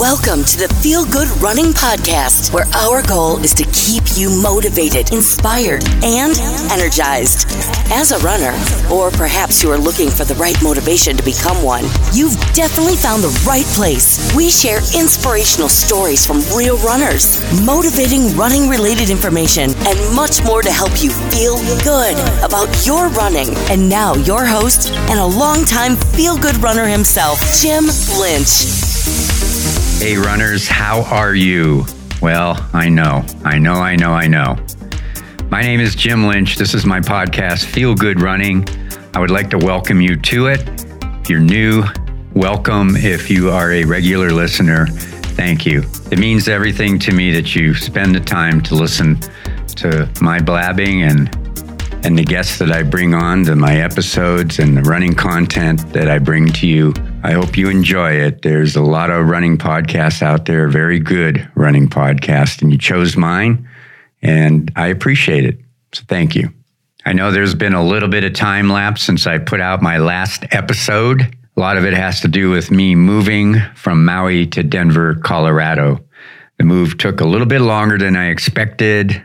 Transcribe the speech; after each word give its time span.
Welcome 0.00 0.44
to 0.44 0.56
the 0.56 0.74
Feel 0.80 1.04
Good 1.04 1.28
Running 1.42 1.76
Podcast, 1.76 2.54
where 2.54 2.64
our 2.72 3.02
goal 3.02 3.36
is 3.44 3.52
to 3.52 3.68
keep 3.68 4.16
you 4.16 4.32
motivated, 4.40 5.12
inspired, 5.12 5.84
and 6.00 6.32
energized. 6.72 7.44
As 7.92 8.10
a 8.10 8.18
runner, 8.24 8.56
or 8.90 9.10
perhaps 9.10 9.62
you 9.62 9.70
are 9.70 9.76
looking 9.76 10.08
for 10.08 10.24
the 10.24 10.32
right 10.36 10.56
motivation 10.62 11.18
to 11.18 11.22
become 11.22 11.62
one, 11.62 11.84
you've 12.14 12.32
definitely 12.56 12.96
found 12.96 13.22
the 13.22 13.44
right 13.44 13.68
place. 13.76 14.16
We 14.34 14.48
share 14.48 14.80
inspirational 14.96 15.68
stories 15.68 16.26
from 16.26 16.40
real 16.56 16.78
runners, 16.78 17.36
motivating 17.60 18.34
running 18.40 18.70
related 18.70 19.10
information, 19.10 19.76
and 19.84 20.16
much 20.16 20.42
more 20.42 20.62
to 20.62 20.72
help 20.72 20.96
you 21.04 21.12
feel 21.28 21.60
good 21.84 22.16
about 22.40 22.72
your 22.86 23.10
running. 23.10 23.52
And 23.68 23.86
now, 23.86 24.14
your 24.14 24.46
host 24.46 24.92
and 25.12 25.20
a 25.20 25.26
longtime 25.26 25.96
feel 26.16 26.38
good 26.38 26.56
runner 26.64 26.88
himself, 26.88 27.36
Jim 27.60 27.84
Lynch. 28.16 28.64
Hey, 30.00 30.16
runners, 30.16 30.66
how 30.66 31.02
are 31.02 31.34
you? 31.34 31.84
Well, 32.22 32.66
I 32.72 32.88
know, 32.88 33.22
I 33.44 33.58
know, 33.58 33.74
I 33.74 33.96
know, 33.96 34.12
I 34.12 34.28
know. 34.28 34.56
My 35.50 35.60
name 35.60 35.78
is 35.78 35.94
Jim 35.94 36.26
Lynch. 36.26 36.56
This 36.56 36.72
is 36.72 36.86
my 36.86 37.00
podcast, 37.00 37.66
Feel 37.66 37.94
Good 37.94 38.22
Running. 38.22 38.66
I 39.12 39.20
would 39.20 39.30
like 39.30 39.50
to 39.50 39.58
welcome 39.58 40.00
you 40.00 40.16
to 40.16 40.46
it. 40.46 40.66
If 41.20 41.28
you're 41.28 41.38
new, 41.38 41.84
welcome. 42.32 42.96
If 42.96 43.28
you 43.28 43.50
are 43.50 43.72
a 43.72 43.84
regular 43.84 44.30
listener, 44.30 44.86
thank 44.86 45.66
you. 45.66 45.82
It 46.10 46.18
means 46.18 46.48
everything 46.48 46.98
to 47.00 47.12
me 47.12 47.30
that 47.34 47.54
you 47.54 47.74
spend 47.74 48.14
the 48.14 48.20
time 48.20 48.62
to 48.62 48.74
listen 48.74 49.20
to 49.76 50.10
my 50.22 50.40
blabbing 50.40 51.02
and 51.02 51.39
and 52.02 52.18
the 52.18 52.24
guests 52.24 52.58
that 52.58 52.72
I 52.72 52.82
bring 52.82 53.14
on 53.14 53.44
to 53.44 53.56
my 53.56 53.76
episodes 53.80 54.58
and 54.58 54.76
the 54.76 54.82
running 54.82 55.14
content 55.14 55.92
that 55.92 56.08
I 56.08 56.18
bring 56.18 56.48
to 56.54 56.66
you. 56.66 56.94
I 57.22 57.32
hope 57.32 57.56
you 57.56 57.68
enjoy 57.68 58.12
it. 58.12 58.42
There's 58.42 58.74
a 58.74 58.82
lot 58.82 59.10
of 59.10 59.28
running 59.28 59.58
podcasts 59.58 60.22
out 60.22 60.46
there, 60.46 60.68
very 60.68 60.98
good 60.98 61.48
running 61.54 61.88
podcasts, 61.88 62.62
and 62.62 62.72
you 62.72 62.78
chose 62.78 63.16
mine, 63.16 63.68
and 64.22 64.72
I 64.76 64.86
appreciate 64.86 65.44
it. 65.44 65.60
So 65.92 66.02
thank 66.08 66.34
you. 66.34 66.50
I 67.04 67.12
know 67.12 67.30
there's 67.30 67.54
been 67.54 67.74
a 67.74 67.84
little 67.84 68.08
bit 68.08 68.24
of 68.24 68.32
time 68.32 68.70
lapse 68.70 69.02
since 69.02 69.26
I 69.26 69.38
put 69.38 69.60
out 69.60 69.82
my 69.82 69.98
last 69.98 70.44
episode. 70.52 71.36
A 71.56 71.60
lot 71.60 71.76
of 71.76 71.84
it 71.84 71.94
has 71.94 72.20
to 72.20 72.28
do 72.28 72.50
with 72.50 72.70
me 72.70 72.94
moving 72.94 73.60
from 73.74 74.04
Maui 74.04 74.46
to 74.48 74.62
Denver, 74.62 75.14
Colorado. 75.16 76.00
The 76.58 76.64
move 76.64 76.98
took 76.98 77.20
a 77.20 77.26
little 77.26 77.46
bit 77.46 77.60
longer 77.60 77.98
than 77.98 78.16
I 78.16 78.28
expected 78.28 79.22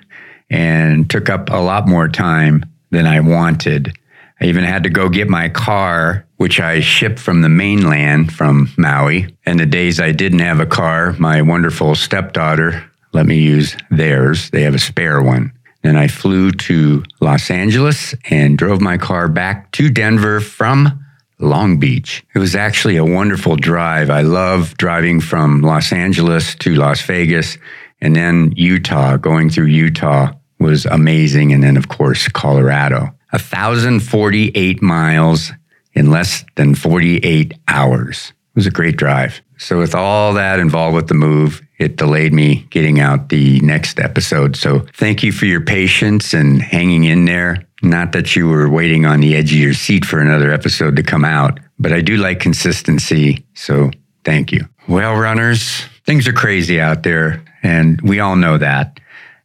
and 0.50 1.10
took 1.10 1.30
up 1.30 1.50
a 1.50 1.58
lot 1.58 1.88
more 1.88 2.08
time 2.08 2.66
than 2.92 3.06
I 3.06 3.20
wanted. 3.20 3.98
I 4.40 4.46
even 4.46 4.64
had 4.64 4.84
to 4.84 4.90
go 4.90 5.10
get 5.10 5.30
my 5.30 5.50
car, 5.50 6.26
which 6.38 6.60
I 6.60 6.82
shipped 6.82 7.20
from 7.20 7.42
the 7.42 7.50
mainland 7.50 8.34
from 8.34 8.70
Maui. 8.78 9.36
And 9.46 9.60
the 9.60 9.66
days 9.66 10.00
I 10.00 10.12
didn't 10.12 10.40
have 10.40 10.60
a 10.60 10.66
car, 10.66 11.14
my 11.14 11.42
wonderful 11.42 11.96
stepdaughter 11.96 12.84
let 13.16 13.26
me 13.26 13.38
use 13.38 13.78
theirs. 13.90 14.50
They 14.50 14.64
have 14.64 14.76
a 14.76 14.80
spare 14.80 15.24
one. 15.24 15.54
Then 15.84 15.96
I 15.96 16.10
flew 16.10 16.52
to 16.52 17.02
Los 17.22 17.50
Angeles 17.50 18.14
and 18.30 18.58
drove 18.58 18.82
my 18.82 18.98
car 18.98 19.30
back 19.30 19.72
to 19.74 19.90
Denver 19.90 20.42
from 20.42 21.00
Long 21.40 21.78
Beach. 21.78 22.26
It 22.36 22.40
was 22.40 22.56
actually 22.56 22.98
a 22.98 23.06
wonderful 23.06 23.56
drive. 23.56 24.10
I 24.10 24.22
love 24.22 24.76
driving 24.78 25.22
from 25.22 25.62
Los 25.62 25.94
Angeles 25.94 26.56
to 26.56 26.76
Las 26.76 27.02
Vegas 27.04 27.58
and 28.02 28.16
then 28.16 28.54
Utah, 28.56 29.18
going 29.18 29.50
through 29.50 29.66
Utah 29.66 30.32
was 30.60 30.86
amazing. 30.86 31.54
And 31.54 31.64
then, 31.64 31.78
of 31.78 31.88
course, 31.88 32.28
Colorado. 32.28 33.12
1,048 33.32 34.82
miles 34.82 35.52
in 35.94 36.12
less 36.12 36.46
than 36.56 36.76
48 36.76 37.54
hours. 37.68 38.30
It 38.30 38.56
was 38.56 38.68
a 38.68 38.72
great 38.72 38.98
drive. 38.98 39.42
So, 39.58 39.80
with 39.80 39.96
all 39.96 40.34
that 40.34 40.60
involved 40.60 40.96
with 40.96 41.08
the 41.08 41.14
move, 41.14 41.62
it 41.78 41.96
delayed 41.96 42.34
me 42.34 42.68
getting 42.70 43.00
out 43.00 43.30
the 43.30 43.60
next 43.62 44.00
episode. 44.00 44.56
So, 44.56 44.80
thank 44.94 45.24
you 45.24 45.32
for 45.32 45.46
your 45.46 45.62
patience 45.62 46.34
and 46.34 46.62
hanging 46.62 47.06
in 47.06 47.26
there. 47.26 47.66
Not 47.82 48.12
that 48.14 48.36
you 48.36 48.48
were 48.48 48.70
waiting 48.70 49.06
on 49.06 49.22
the 49.22 49.36
edge 49.36 49.52
of 49.52 49.60
your 49.60 49.74
seat 49.74 50.06
for 50.06 50.20
another 50.20 50.52
episode 50.52 50.96
to 50.98 51.04
come 51.04 51.24
out, 51.24 51.60
but 51.80 51.94
I 51.94 52.02
do 52.02 52.18
like 52.18 52.40
consistency. 52.40 53.46
So, 53.54 53.92
thank 54.26 54.52
you. 54.52 54.68
Well, 54.88 55.16
runners, 55.16 55.86
things 56.06 56.28
are 56.28 56.34
crazy 56.34 56.80
out 56.80 57.04
there, 57.04 57.44
and 57.66 58.00
we 58.02 58.20
all 58.20 58.36
know 58.36 58.58
that. 58.60 59.00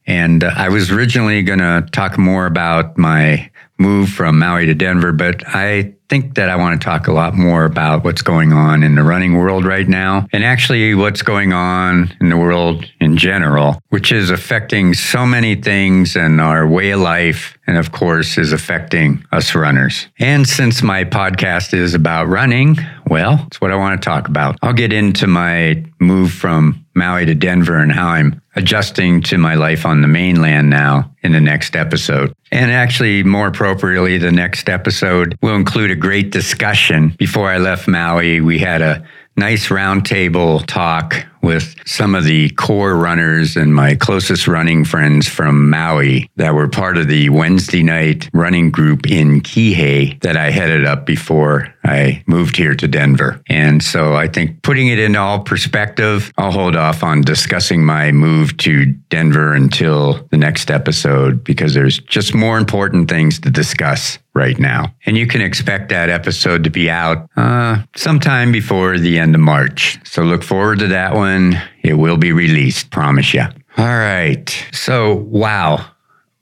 And 0.06 0.44
uh, 0.44 0.52
I 0.54 0.68
was 0.68 0.90
originally 0.90 1.42
going 1.42 1.60
to 1.60 1.86
talk 1.90 2.18
more 2.18 2.46
about 2.46 2.98
my 2.98 3.50
move 3.78 4.10
from 4.10 4.38
Maui 4.38 4.66
to 4.66 4.74
Denver, 4.74 5.12
but 5.12 5.42
I 5.48 5.94
think 6.10 6.34
that 6.34 6.50
I 6.50 6.56
want 6.56 6.78
to 6.78 6.84
talk 6.84 7.06
a 7.06 7.12
lot 7.12 7.34
more 7.34 7.64
about 7.64 8.04
what's 8.04 8.20
going 8.20 8.52
on 8.52 8.82
in 8.82 8.94
the 8.94 9.02
running 9.02 9.38
world 9.38 9.64
right 9.64 9.88
now 9.88 10.26
and 10.32 10.44
actually 10.44 10.94
what's 10.94 11.22
going 11.22 11.54
on 11.54 12.12
in 12.20 12.28
the 12.28 12.36
world 12.36 12.84
in 13.00 13.16
general, 13.16 13.80
which 13.88 14.12
is 14.12 14.28
affecting 14.28 14.92
so 14.92 15.24
many 15.24 15.54
things 15.54 16.16
and 16.16 16.40
our 16.40 16.66
way 16.66 16.90
of 16.90 17.00
life. 17.00 17.56
And 17.66 17.78
of 17.78 17.92
course, 17.92 18.36
is 18.36 18.52
affecting 18.52 19.24
us 19.32 19.54
runners. 19.54 20.08
And 20.18 20.46
since 20.46 20.82
my 20.82 21.04
podcast 21.04 21.72
is 21.72 21.94
about 21.94 22.26
running, 22.26 22.76
well, 23.06 23.44
it's 23.46 23.60
what 23.60 23.70
I 23.70 23.76
want 23.76 24.00
to 24.00 24.04
talk 24.04 24.28
about. 24.28 24.56
I'll 24.60 24.74
get 24.74 24.92
into 24.92 25.26
my 25.26 25.84
move 26.00 26.32
from 26.32 26.79
Maui 26.94 27.26
to 27.26 27.34
Denver 27.34 27.78
and 27.78 27.92
how 27.92 28.08
I'm 28.08 28.40
adjusting 28.56 29.22
to 29.22 29.38
my 29.38 29.54
life 29.54 29.86
on 29.86 30.02
the 30.02 30.08
mainland 30.08 30.70
now 30.70 31.10
in 31.22 31.32
the 31.32 31.40
next 31.40 31.76
episode. 31.76 32.34
And 32.50 32.70
actually, 32.72 33.22
more 33.22 33.46
appropriately, 33.46 34.18
the 34.18 34.32
next 34.32 34.68
episode 34.68 35.38
will 35.40 35.54
include 35.54 35.90
a 35.90 35.96
great 35.96 36.30
discussion. 36.30 37.14
Before 37.18 37.48
I 37.48 37.58
left 37.58 37.86
Maui, 37.86 38.40
we 38.40 38.58
had 38.58 38.82
a 38.82 39.06
nice 39.40 39.68
roundtable 39.68 40.62
talk 40.66 41.24
with 41.42 41.74
some 41.86 42.14
of 42.14 42.24
the 42.24 42.50
core 42.50 42.94
runners 42.94 43.56
and 43.56 43.74
my 43.74 43.94
closest 43.94 44.46
running 44.46 44.84
friends 44.84 45.26
from 45.26 45.70
Maui 45.70 46.28
that 46.36 46.54
were 46.54 46.68
part 46.68 46.98
of 46.98 47.08
the 47.08 47.30
Wednesday 47.30 47.82
night 47.82 48.28
running 48.34 48.70
group 48.70 49.10
in 49.10 49.40
Kihei 49.40 50.20
that 50.20 50.36
I 50.36 50.50
headed 50.50 50.84
up 50.84 51.06
before 51.06 51.74
I 51.84 52.22
moved 52.26 52.58
here 52.58 52.74
to 52.74 52.86
Denver. 52.86 53.40
And 53.48 53.82
so 53.82 54.14
I 54.14 54.28
think 54.28 54.60
putting 54.62 54.88
it 54.88 54.98
in 54.98 55.16
all 55.16 55.40
perspective, 55.40 56.30
I'll 56.36 56.52
hold 56.52 56.76
off 56.76 57.02
on 57.02 57.22
discussing 57.22 57.82
my 57.82 58.12
move 58.12 58.58
to 58.58 58.84
Denver 59.08 59.54
until 59.54 60.28
the 60.30 60.36
next 60.36 60.70
episode 60.70 61.42
because 61.42 61.72
there's 61.72 61.98
just 62.00 62.34
more 62.34 62.58
important 62.58 63.08
things 63.08 63.40
to 63.40 63.50
discuss 63.50 64.18
right 64.40 64.58
now. 64.58 64.94
And 65.04 65.16
you 65.16 65.26
can 65.26 65.42
expect 65.42 65.90
that 65.90 66.08
episode 66.08 66.64
to 66.64 66.70
be 66.70 66.88
out 66.88 67.28
uh, 67.36 67.82
sometime 67.94 68.50
before 68.50 68.98
the 68.98 69.18
end 69.18 69.34
of 69.34 69.40
March. 69.42 69.98
So 70.04 70.22
look 70.22 70.42
forward 70.42 70.78
to 70.78 70.88
that 70.88 71.14
one. 71.14 71.60
It 71.82 71.94
will 71.94 72.16
be 72.16 72.32
released, 72.32 72.90
promise 72.90 73.34
you. 73.34 73.44
All 73.76 73.84
right. 73.86 74.48
So, 74.72 75.14
wow, 75.14 75.84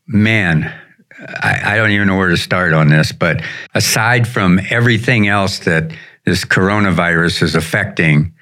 man, 0.06 0.72
I, 1.42 1.74
I, 1.74 1.76
don't 1.76 1.90
even 1.90 2.06
know 2.06 2.16
where 2.16 2.28
to 2.28 2.36
start 2.36 2.72
on 2.72 2.88
this, 2.88 3.10
but 3.10 3.42
aside 3.74 4.28
from 4.28 4.60
everything 4.70 5.26
else 5.26 5.58
that 5.60 5.92
this 6.24 6.44
coronavirus 6.44 7.42
is 7.42 7.54
affecting, 7.54 8.32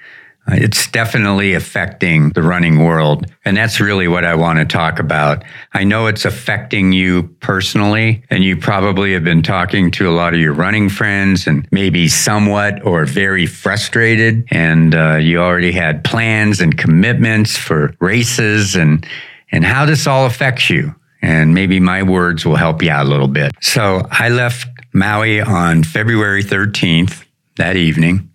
it's 0.49 0.87
definitely 0.87 1.53
affecting 1.53 2.29
the 2.29 2.41
running 2.41 2.83
world. 2.83 3.25
And 3.43 3.57
that's 3.57 3.79
really 3.79 4.07
what 4.07 4.23
I 4.23 4.35
want 4.35 4.59
to 4.59 4.65
talk 4.65 4.99
about. 4.99 5.43
I 5.73 5.83
know 5.83 6.07
it's 6.07 6.23
affecting 6.23 6.93
you 6.93 7.23
personally, 7.41 8.23
and 8.29 8.43
you 8.43 8.55
probably 8.55 9.13
have 9.13 9.23
been 9.23 9.43
talking 9.43 9.91
to 9.91 10.09
a 10.09 10.11
lot 10.11 10.33
of 10.33 10.39
your 10.39 10.53
running 10.53 10.89
friends 10.89 11.47
and 11.47 11.67
maybe 11.71 12.07
somewhat 12.07 12.85
or 12.85 13.05
very 13.05 13.45
frustrated. 13.45 14.45
And 14.49 14.95
uh, 14.95 15.15
you 15.15 15.39
already 15.39 15.73
had 15.73 16.03
plans 16.03 16.61
and 16.61 16.77
commitments 16.77 17.57
for 17.57 17.93
races 17.99 18.75
and, 18.75 19.05
and 19.51 19.65
how 19.65 19.85
this 19.85 20.07
all 20.07 20.25
affects 20.25 20.69
you. 20.69 20.95
And 21.21 21.53
maybe 21.53 21.79
my 21.79 22.03
words 22.03 22.45
will 22.45 22.55
help 22.55 22.81
you 22.81 22.91
out 22.91 23.05
a 23.05 23.09
little 23.09 23.27
bit. 23.27 23.51
So 23.61 24.07
I 24.11 24.29
left 24.29 24.67
Maui 24.93 25.41
on 25.41 25.83
February 25.83 26.43
13th 26.43 27.25
that 27.57 27.75
evening 27.75 28.29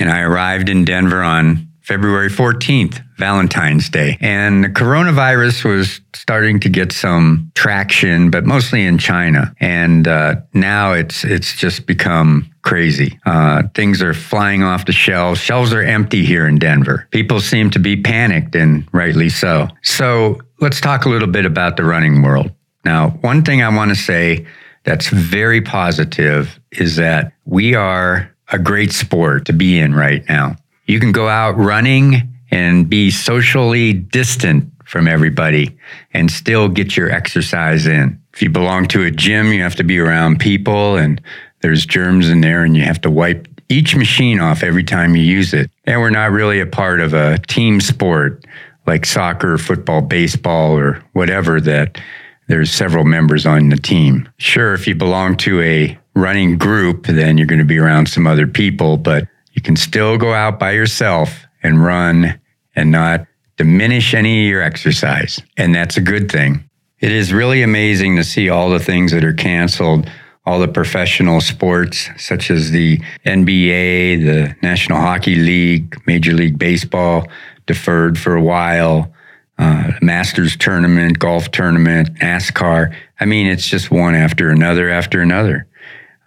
and 0.00 0.10
I 0.10 0.20
arrived 0.20 0.68
in 0.68 0.84
Denver 0.84 1.22
on 1.22 1.68
February 1.90 2.28
14th, 2.28 3.02
Valentine's 3.18 3.88
Day. 3.88 4.16
And 4.20 4.62
the 4.62 4.68
coronavirus 4.68 5.64
was 5.64 6.00
starting 6.14 6.60
to 6.60 6.68
get 6.68 6.92
some 6.92 7.50
traction, 7.56 8.30
but 8.30 8.44
mostly 8.44 8.84
in 8.84 8.96
China. 8.96 9.52
And 9.58 10.06
uh, 10.06 10.36
now 10.54 10.92
it's 10.92 11.24
it's 11.24 11.56
just 11.56 11.86
become 11.86 12.48
crazy. 12.62 13.18
Uh, 13.26 13.64
things 13.74 14.02
are 14.02 14.14
flying 14.14 14.62
off 14.62 14.86
the 14.86 14.92
shelves. 14.92 15.40
Shelves 15.40 15.72
are 15.72 15.82
empty 15.82 16.24
here 16.24 16.46
in 16.46 16.58
Denver. 16.58 17.08
People 17.10 17.40
seem 17.40 17.70
to 17.70 17.80
be 17.80 18.00
panicked, 18.00 18.54
and 18.54 18.86
rightly 18.92 19.28
so. 19.28 19.66
So 19.82 20.38
let's 20.60 20.80
talk 20.80 21.06
a 21.06 21.08
little 21.08 21.28
bit 21.28 21.44
about 21.44 21.76
the 21.76 21.84
running 21.84 22.22
world. 22.22 22.52
Now, 22.84 23.10
one 23.22 23.42
thing 23.42 23.62
I 23.62 23.74
want 23.74 23.90
to 23.90 23.96
say 23.96 24.46
that's 24.84 25.08
very 25.08 25.60
positive 25.60 26.60
is 26.70 26.96
that 26.96 27.32
we 27.44 27.74
are 27.74 28.30
a 28.52 28.58
great 28.58 28.92
sport 28.92 29.46
to 29.46 29.52
be 29.52 29.78
in 29.78 29.94
right 29.94 30.28
now. 30.28 30.56
You 30.86 31.00
can 31.00 31.12
go 31.12 31.28
out 31.28 31.56
running 31.56 32.28
and 32.50 32.88
be 32.88 33.10
socially 33.10 33.92
distant 33.92 34.70
from 34.84 35.06
everybody 35.06 35.76
and 36.12 36.30
still 36.30 36.68
get 36.68 36.96
your 36.96 37.10
exercise 37.10 37.86
in. 37.86 38.20
If 38.34 38.42
you 38.42 38.50
belong 38.50 38.88
to 38.88 39.04
a 39.04 39.10
gym, 39.10 39.52
you 39.52 39.62
have 39.62 39.76
to 39.76 39.84
be 39.84 39.98
around 39.98 40.40
people 40.40 40.96
and 40.96 41.20
there's 41.60 41.86
germs 41.86 42.28
in 42.28 42.40
there 42.40 42.64
and 42.64 42.76
you 42.76 42.82
have 42.82 43.00
to 43.02 43.10
wipe 43.10 43.46
each 43.68 43.94
machine 43.94 44.40
off 44.40 44.64
every 44.64 44.82
time 44.82 45.14
you 45.14 45.22
use 45.22 45.54
it. 45.54 45.70
And 45.84 46.00
we're 46.00 46.10
not 46.10 46.32
really 46.32 46.60
a 46.60 46.66
part 46.66 47.00
of 47.00 47.14
a 47.14 47.38
team 47.38 47.80
sport 47.80 48.44
like 48.86 49.06
soccer, 49.06 49.58
football, 49.58 50.00
baseball, 50.00 50.76
or 50.76 51.02
whatever 51.12 51.60
that 51.60 52.00
there's 52.48 52.72
several 52.72 53.04
members 53.04 53.46
on 53.46 53.68
the 53.68 53.76
team. 53.76 54.28
Sure, 54.38 54.74
if 54.74 54.88
you 54.88 54.96
belong 54.96 55.36
to 55.36 55.60
a 55.60 55.96
running 56.20 56.58
group, 56.58 57.06
then 57.06 57.38
you're 57.38 57.46
going 57.46 57.58
to 57.58 57.64
be 57.64 57.78
around 57.78 58.08
some 58.08 58.26
other 58.26 58.46
people, 58.46 58.96
but 58.96 59.26
you 59.52 59.62
can 59.62 59.76
still 59.76 60.16
go 60.16 60.32
out 60.32 60.58
by 60.58 60.72
yourself 60.72 61.44
and 61.62 61.84
run 61.84 62.40
and 62.76 62.90
not 62.90 63.26
diminish 63.56 64.14
any 64.14 64.44
of 64.44 64.50
your 64.50 64.62
exercise. 64.62 65.42
And 65.56 65.74
that's 65.74 65.96
a 65.96 66.00
good 66.00 66.30
thing. 66.30 66.64
It 67.00 67.12
is 67.12 67.32
really 67.32 67.62
amazing 67.62 68.16
to 68.16 68.24
see 68.24 68.48
all 68.48 68.70
the 68.70 68.78
things 68.78 69.12
that 69.12 69.24
are 69.24 69.32
canceled, 69.32 70.10
all 70.44 70.60
the 70.60 70.68
professional 70.68 71.40
sports, 71.40 72.08
such 72.16 72.50
as 72.50 72.70
the 72.70 72.98
NBA, 73.24 74.24
the 74.24 74.56
National 74.62 74.98
Hockey 74.98 75.34
League, 75.34 75.96
Major 76.06 76.32
League 76.32 76.58
Baseball, 76.58 77.26
deferred 77.66 78.18
for 78.18 78.34
a 78.36 78.42
while. 78.42 79.12
Uh, 79.58 79.92
Masters 80.00 80.56
tournament, 80.56 81.18
golf 81.18 81.50
tournament, 81.50 82.14
NASCAR. 82.14 82.94
I 83.18 83.24
mean, 83.26 83.46
it's 83.46 83.68
just 83.68 83.90
one 83.90 84.14
after 84.14 84.48
another 84.48 84.88
after 84.88 85.20
another. 85.20 85.66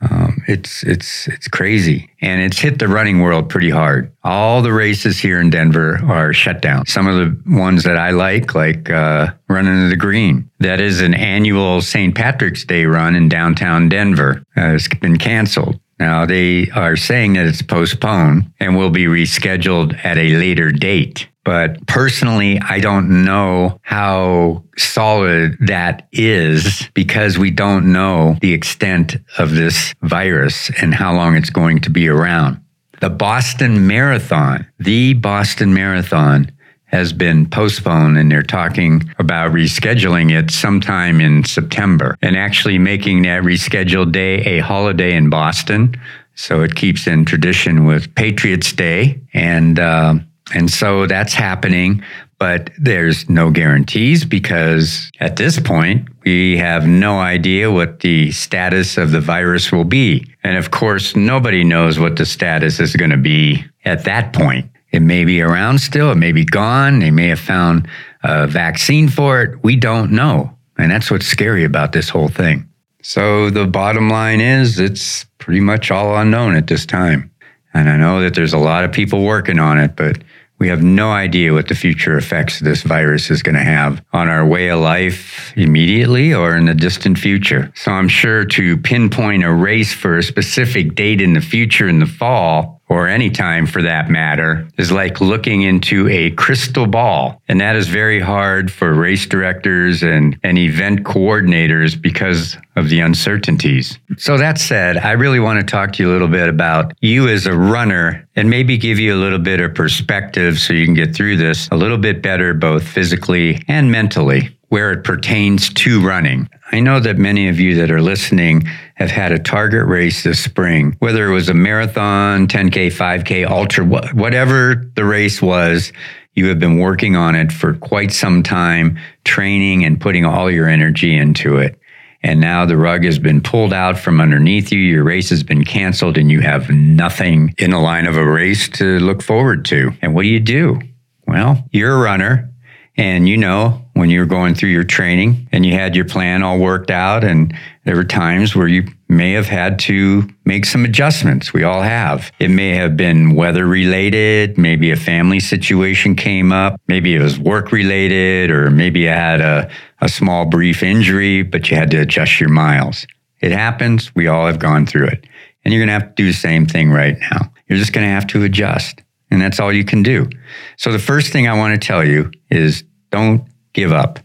Um, 0.10 0.44
it's 0.48 0.84
it's 0.84 1.28
it's 1.28 1.48
crazy, 1.48 2.10
and 2.22 2.42
it's 2.42 2.60
hit 2.60 2.80
the 2.80 2.88
running 2.88 3.22
world 3.22 3.50
pretty 3.50 3.70
hard. 3.70 4.12
All 4.24 4.62
the 4.62 4.74
races 4.74 5.20
here 5.20 5.40
in 5.40 5.50
Denver 5.50 6.00
are 6.04 6.34
shut 6.34 6.62
down. 6.62 6.86
Some 6.86 7.08
of 7.08 7.16
the 7.16 7.56
ones 7.56 7.84
that 7.84 7.98
I 7.98 8.10
like, 8.12 8.54
like 8.54 8.90
uh, 8.90 9.32
running 9.48 9.74
to 9.84 9.90
the 9.90 9.96
Green, 9.96 10.50
that 10.60 10.82
is 10.82 11.02
an 11.02 11.14
annual 11.14 11.82
St. 11.82 12.14
Patrick's 12.14 12.66
Day 12.66 12.86
run 12.86 13.16
in 13.16 13.30
downtown 13.30 13.90
Denver, 13.90 14.44
uh, 14.58 14.62
has 14.62 14.88
been 14.88 15.18
canceled. 15.18 15.80
Now 16.00 16.26
they 16.26 16.70
are 16.72 16.98
saying 16.98 17.34
that 17.34 17.46
it's 17.46 17.62
postponed 17.62 18.52
and 18.60 18.76
will 18.76 18.90
be 18.90 19.06
rescheduled 19.06 20.04
at 20.04 20.18
a 20.18 20.36
later 20.36 20.72
date. 20.72 21.28
But 21.44 21.86
personally, 21.88 22.60
I 22.60 22.80
don't 22.80 23.26
know 23.26 23.80
how 23.82 24.64
solid 24.78 25.58
that 25.68 26.08
is 26.12 26.90
because 26.94 27.38
we 27.38 27.52
don't 27.52 27.92
know 27.92 28.38
the 28.42 28.54
extent 28.54 29.18
of 29.38 29.54
this 29.54 29.94
virus 30.02 30.72
and 30.82 30.94
how 30.94 31.14
long 31.14 31.36
it's 31.36 31.50
going 31.50 31.82
to 31.82 31.90
be 31.90 32.08
around. 32.08 32.62
The 33.02 33.10
Boston 33.10 33.86
Marathon, 33.88 34.66
the 34.80 35.14
Boston 35.16 35.74
Marathon, 35.74 36.50
has 36.86 37.12
been 37.12 37.50
postponed 37.50 38.18
and 38.18 38.32
they're 38.32 38.44
talking 38.44 39.02
about 39.18 39.52
rescheduling 39.52 40.32
it 40.32 40.52
sometime 40.52 41.20
in 41.20 41.44
September 41.44 42.16
and 42.22 42.38
actually 42.38 42.78
making 42.78 43.24
that 43.24 43.42
rescheduled 43.42 44.12
day 44.12 44.36
a 44.46 44.60
holiday 44.60 45.16
in 45.16 45.28
Boston. 45.30 45.96
So 46.36 46.62
it 46.62 46.76
keeps 46.76 47.08
in 47.08 47.26
tradition 47.26 47.86
with 47.86 48.14
Patriots 48.16 48.72
Day. 48.72 49.20
And, 49.34 49.80
uh, 49.80 50.16
and 50.54 50.70
so 50.70 51.08
that's 51.08 51.34
happening, 51.34 52.04
but 52.40 52.70
there's 52.78 53.30
no 53.30 53.50
guarantees 53.52 54.26
because 54.26 55.12
at 55.20 55.38
this 55.38 55.60
point, 55.60 56.08
we 56.24 56.58
have 56.58 56.86
no 56.88 57.20
idea 57.20 57.72
what 57.72 58.02
the 58.02 58.32
status 58.32 58.98
of 58.98 59.12
the 59.12 59.22
virus 59.22 59.72
will 59.72 59.84
be. 59.84 60.26
And 60.44 60.58
of 60.58 60.72
course, 60.72 61.16
nobody 61.16 61.64
knows 61.64 62.00
what 62.00 62.18
the 62.18 62.26
status 62.26 62.80
is 62.80 62.96
going 62.96 63.12
to 63.12 63.18
be 63.18 63.64
at 63.86 64.04
that 64.06 64.34
point. 64.34 64.70
It 64.92 65.02
may 65.02 65.26
be 65.26 65.42
around 65.42 65.80
still, 65.80 66.12
it 66.12 66.18
may 66.18 66.32
be 66.32 66.46
gone, 66.46 67.00
they 67.00 67.12
may 67.12 67.28
have 67.30 67.40
found 67.40 67.88
a 68.24 68.46
vaccine 68.46 69.10
for 69.10 69.42
it. 69.42 69.64
We 69.64 69.76
don't 69.76 70.12
know. 70.12 70.56
And 70.78 70.92
that's 70.92 71.10
what's 71.10 71.26
scary 71.26 71.64
about 71.64 71.94
this 71.94 72.10
whole 72.10 72.28
thing. 72.28 72.70
So 73.02 73.50
the 73.50 73.68
bottom 73.68 74.10
line 74.10 74.40
is 74.40 74.80
it's 74.80 75.26
pretty 75.38 75.60
much 75.60 75.92
all 75.92 76.16
unknown 76.16 76.56
at 76.56 76.68
this 76.68 76.86
time. 76.86 77.32
And 77.74 77.90
I 77.90 77.98
know 77.98 78.22
that 78.22 78.36
there's 78.36 78.54
a 78.54 78.60
lot 78.60 78.84
of 78.84 78.92
people 78.92 79.24
working 79.24 79.60
on 79.60 79.80
it, 79.80 79.96
but 79.96 80.24
we 80.64 80.70
have 80.70 80.82
no 80.82 81.12
idea 81.12 81.52
what 81.52 81.68
the 81.68 81.76
future 81.76 82.18
effects 82.18 82.62
this 82.62 82.84
virus 82.84 83.30
is 83.30 83.44
going 83.44 83.56
to 83.56 83.64
have 83.66 84.02
on 84.14 84.30
our 84.30 84.48
way 84.48 84.70
of 84.70 84.80
life 84.80 85.52
immediately 85.58 86.34
or 86.34 86.56
in 86.56 86.68
the 86.68 86.74
distant 86.74 87.20
future. 87.20 87.70
So 87.76 87.92
I'm 87.92 88.08
sure 88.08 88.46
to 88.46 88.78
pinpoint 88.78 89.44
a 89.44 89.52
race 89.52 89.92
for 89.92 90.18
a 90.18 90.24
specific 90.24 90.96
date 90.96 91.20
in 91.20 91.34
the 91.34 91.42
future 91.42 91.90
in 91.90 92.00
the 92.00 92.06
fall 92.06 92.82
or 92.88 93.10
any 93.10 93.30
time 93.30 93.66
for 93.66 93.82
that 93.82 94.10
matter, 94.10 94.68
is 94.78 94.92
like 94.92 95.20
looking 95.20 95.64
into 95.64 96.08
a 96.10 96.32
crystal 96.32 96.86
ball. 96.86 97.42
And 97.50 97.60
that 97.60 97.76
is 97.76 97.88
very 97.88 98.20
hard 98.22 98.72
for 98.72 98.94
race 98.94 99.26
directors 99.26 100.02
and, 100.04 100.40
and 100.44 100.58
event 100.58 101.04
coordinators 101.04 102.00
because 102.00 102.56
of 102.76 102.90
the 102.90 103.00
uncertainties. 103.00 104.00
So, 104.18 104.38
that 104.38 104.58
said, 104.58 104.98
I 104.98 105.12
really 105.12 105.40
want 105.40 105.60
to 105.60 105.66
talk 105.66 105.94
to 105.94 106.04
you 106.04 106.10
a 106.10 106.14
little 106.14 106.28
bit 106.28 106.50
about 106.50 106.94
you 107.02 107.28
as 107.28 107.46
a 107.46 107.54
runner 107.54 108.28
and 108.36 108.50
maybe 108.50 108.78
give 108.78 109.00
you 109.00 109.14
a 109.14 109.20
little 109.20 109.40
bit 109.40 109.60
of 109.60 109.76
perspective 109.76 110.60
so 110.60 110.74
you 110.74 110.86
can 110.86 110.94
get 110.94 111.16
through 111.16 111.38
this 111.38 111.68
a 111.70 111.76
little 111.76 111.98
bit 111.98 112.22
better, 112.22 112.54
both 112.54 112.88
physically 112.88 113.64
and 113.68 113.92
mentally 113.92 114.56
where 114.74 114.92
it 114.92 115.04
pertains 115.04 115.72
to 115.72 116.02
running. 116.02 116.50
I 116.72 116.80
know 116.80 117.00
that 117.00 117.20
many 117.20 117.48
of 117.48 117.60
you 117.60 117.76
that 117.76 117.92
are 117.92 118.02
listening 118.02 118.64
have 118.96 119.12
had 119.12 119.32
a 119.32 119.38
target 119.38 119.86
race 119.86 120.24
this 120.24 120.44
spring, 120.44 120.96
whether 120.98 121.28
it 121.28 121.32
was 121.32 121.48
a 121.48 121.54
marathon, 121.54 122.48
10K, 122.48 122.88
5K, 122.88 123.48
ultra, 123.48 123.86
whatever 123.86 124.90
the 124.96 125.06
race 125.06 125.44
was, 125.44 125.94
you 126.34 126.48
have 126.48 126.58
been 126.58 126.80
working 126.80 127.16
on 127.16 127.36
it 127.36 127.52
for 127.52 127.76
quite 127.76 128.12
some 128.12 128.42
time, 128.42 128.98
training 129.26 129.86
and 129.86 130.02
putting 130.02 130.26
all 130.26 130.50
your 130.50 130.68
energy 130.68 131.16
into 131.16 131.58
it. 131.58 131.80
And 132.24 132.40
now 132.40 132.66
the 132.66 132.78
rug 132.78 133.04
has 133.04 133.20
been 133.20 133.42
pulled 133.42 133.74
out 133.74 134.00
from 134.00 134.22
underneath 134.22 134.72
you. 134.72 134.80
Your 134.80 135.04
race 135.04 135.30
has 135.30 135.44
been 135.44 135.66
canceled 135.66 136.18
and 136.18 136.32
you 136.32 136.40
have 136.40 136.70
nothing 136.70 137.54
in 137.58 137.72
the 137.72 137.80
line 137.80 138.08
of 138.08 138.16
a 138.16 138.26
race 138.26 138.70
to 138.70 139.00
look 139.00 139.22
forward 139.22 139.66
to. 139.66 139.92
And 140.02 140.16
what 140.16 140.24
do 140.24 140.30
you 140.30 140.40
do? 140.40 140.80
Well, 141.28 141.66
you're 141.72 141.94
a 141.94 142.00
runner 142.00 142.54
and 142.96 143.28
you 143.28 143.38
know, 143.38 143.82
when 143.94 144.10
you 144.10 144.20
were 144.20 144.26
going 144.26 144.54
through 144.54 144.70
your 144.70 144.84
training 144.84 145.48
and 145.52 145.66
you 145.66 145.74
had 145.74 145.96
your 145.96 146.06
plan 146.06 146.44
all 146.44 146.60
worked 146.60 146.92
out, 146.92 147.24
and 147.24 147.58
there 147.86 147.96
were 147.96 148.04
times 148.04 148.56
where 148.56 148.68
you 148.68 148.88
may 149.10 149.34
have 149.34 149.48
had 149.48 149.78
to 149.78 150.28
make 150.46 150.66
some 150.66 150.86
adjustments. 150.86 151.54
We 151.54 151.64
all 151.64 151.82
have. 151.82 152.32
It 152.40 152.50
may 152.50 152.70
have 152.76 152.96
been 152.96 153.36
weather 153.36 153.66
related, 153.66 154.58
maybe 154.58 154.92
a 154.92 154.96
family 154.96 155.40
situation 155.40 156.16
came 156.16 156.54
up, 156.54 156.80
maybe 156.88 157.14
it 157.14 157.22
was 157.22 157.38
work 157.38 157.72
related, 157.72 158.52
or 158.52 158.72
maybe 158.72 159.02
you 159.02 159.10
had 159.10 159.42
a, 159.42 159.70
a 160.00 160.08
small 160.08 160.46
brief 160.46 160.82
injury, 160.82 161.44
but 161.44 161.70
you 161.70 161.78
had 161.78 161.92
to 161.92 161.98
adjust 161.98 162.40
your 162.40 162.50
miles. 162.50 163.06
It 163.42 163.52
happens. 163.52 164.16
We 164.16 164.28
all 164.28 164.48
have 164.48 164.60
gone 164.60 164.86
through 164.86 165.08
it. 165.08 165.26
And 165.66 165.74
you're 165.74 165.82
going 165.82 165.88
to 165.88 166.06
have 166.06 166.16
to 166.16 166.24
do 166.24 166.26
the 166.26 166.34
same 166.34 166.66
thing 166.66 166.90
right 166.90 167.18
now. 167.20 167.52
You're 167.68 167.80
just 167.80 167.94
going 167.94 168.06
to 168.06 168.14
have 168.14 168.28
to 168.28 168.44
adjust. 168.44 169.02
And 169.30 169.42
that's 169.42 169.60
all 169.60 169.74
you 169.74 169.84
can 169.84 170.04
do. 170.04 170.30
So 170.78 170.92
the 170.92 171.00
first 171.00 171.34
thing 171.34 171.48
I 171.48 171.58
want 171.58 171.80
to 171.80 171.86
tell 171.86 172.06
you 172.06 172.32
is 172.50 172.84
don't 173.10 173.46
give 173.74 173.92
up. 173.92 174.20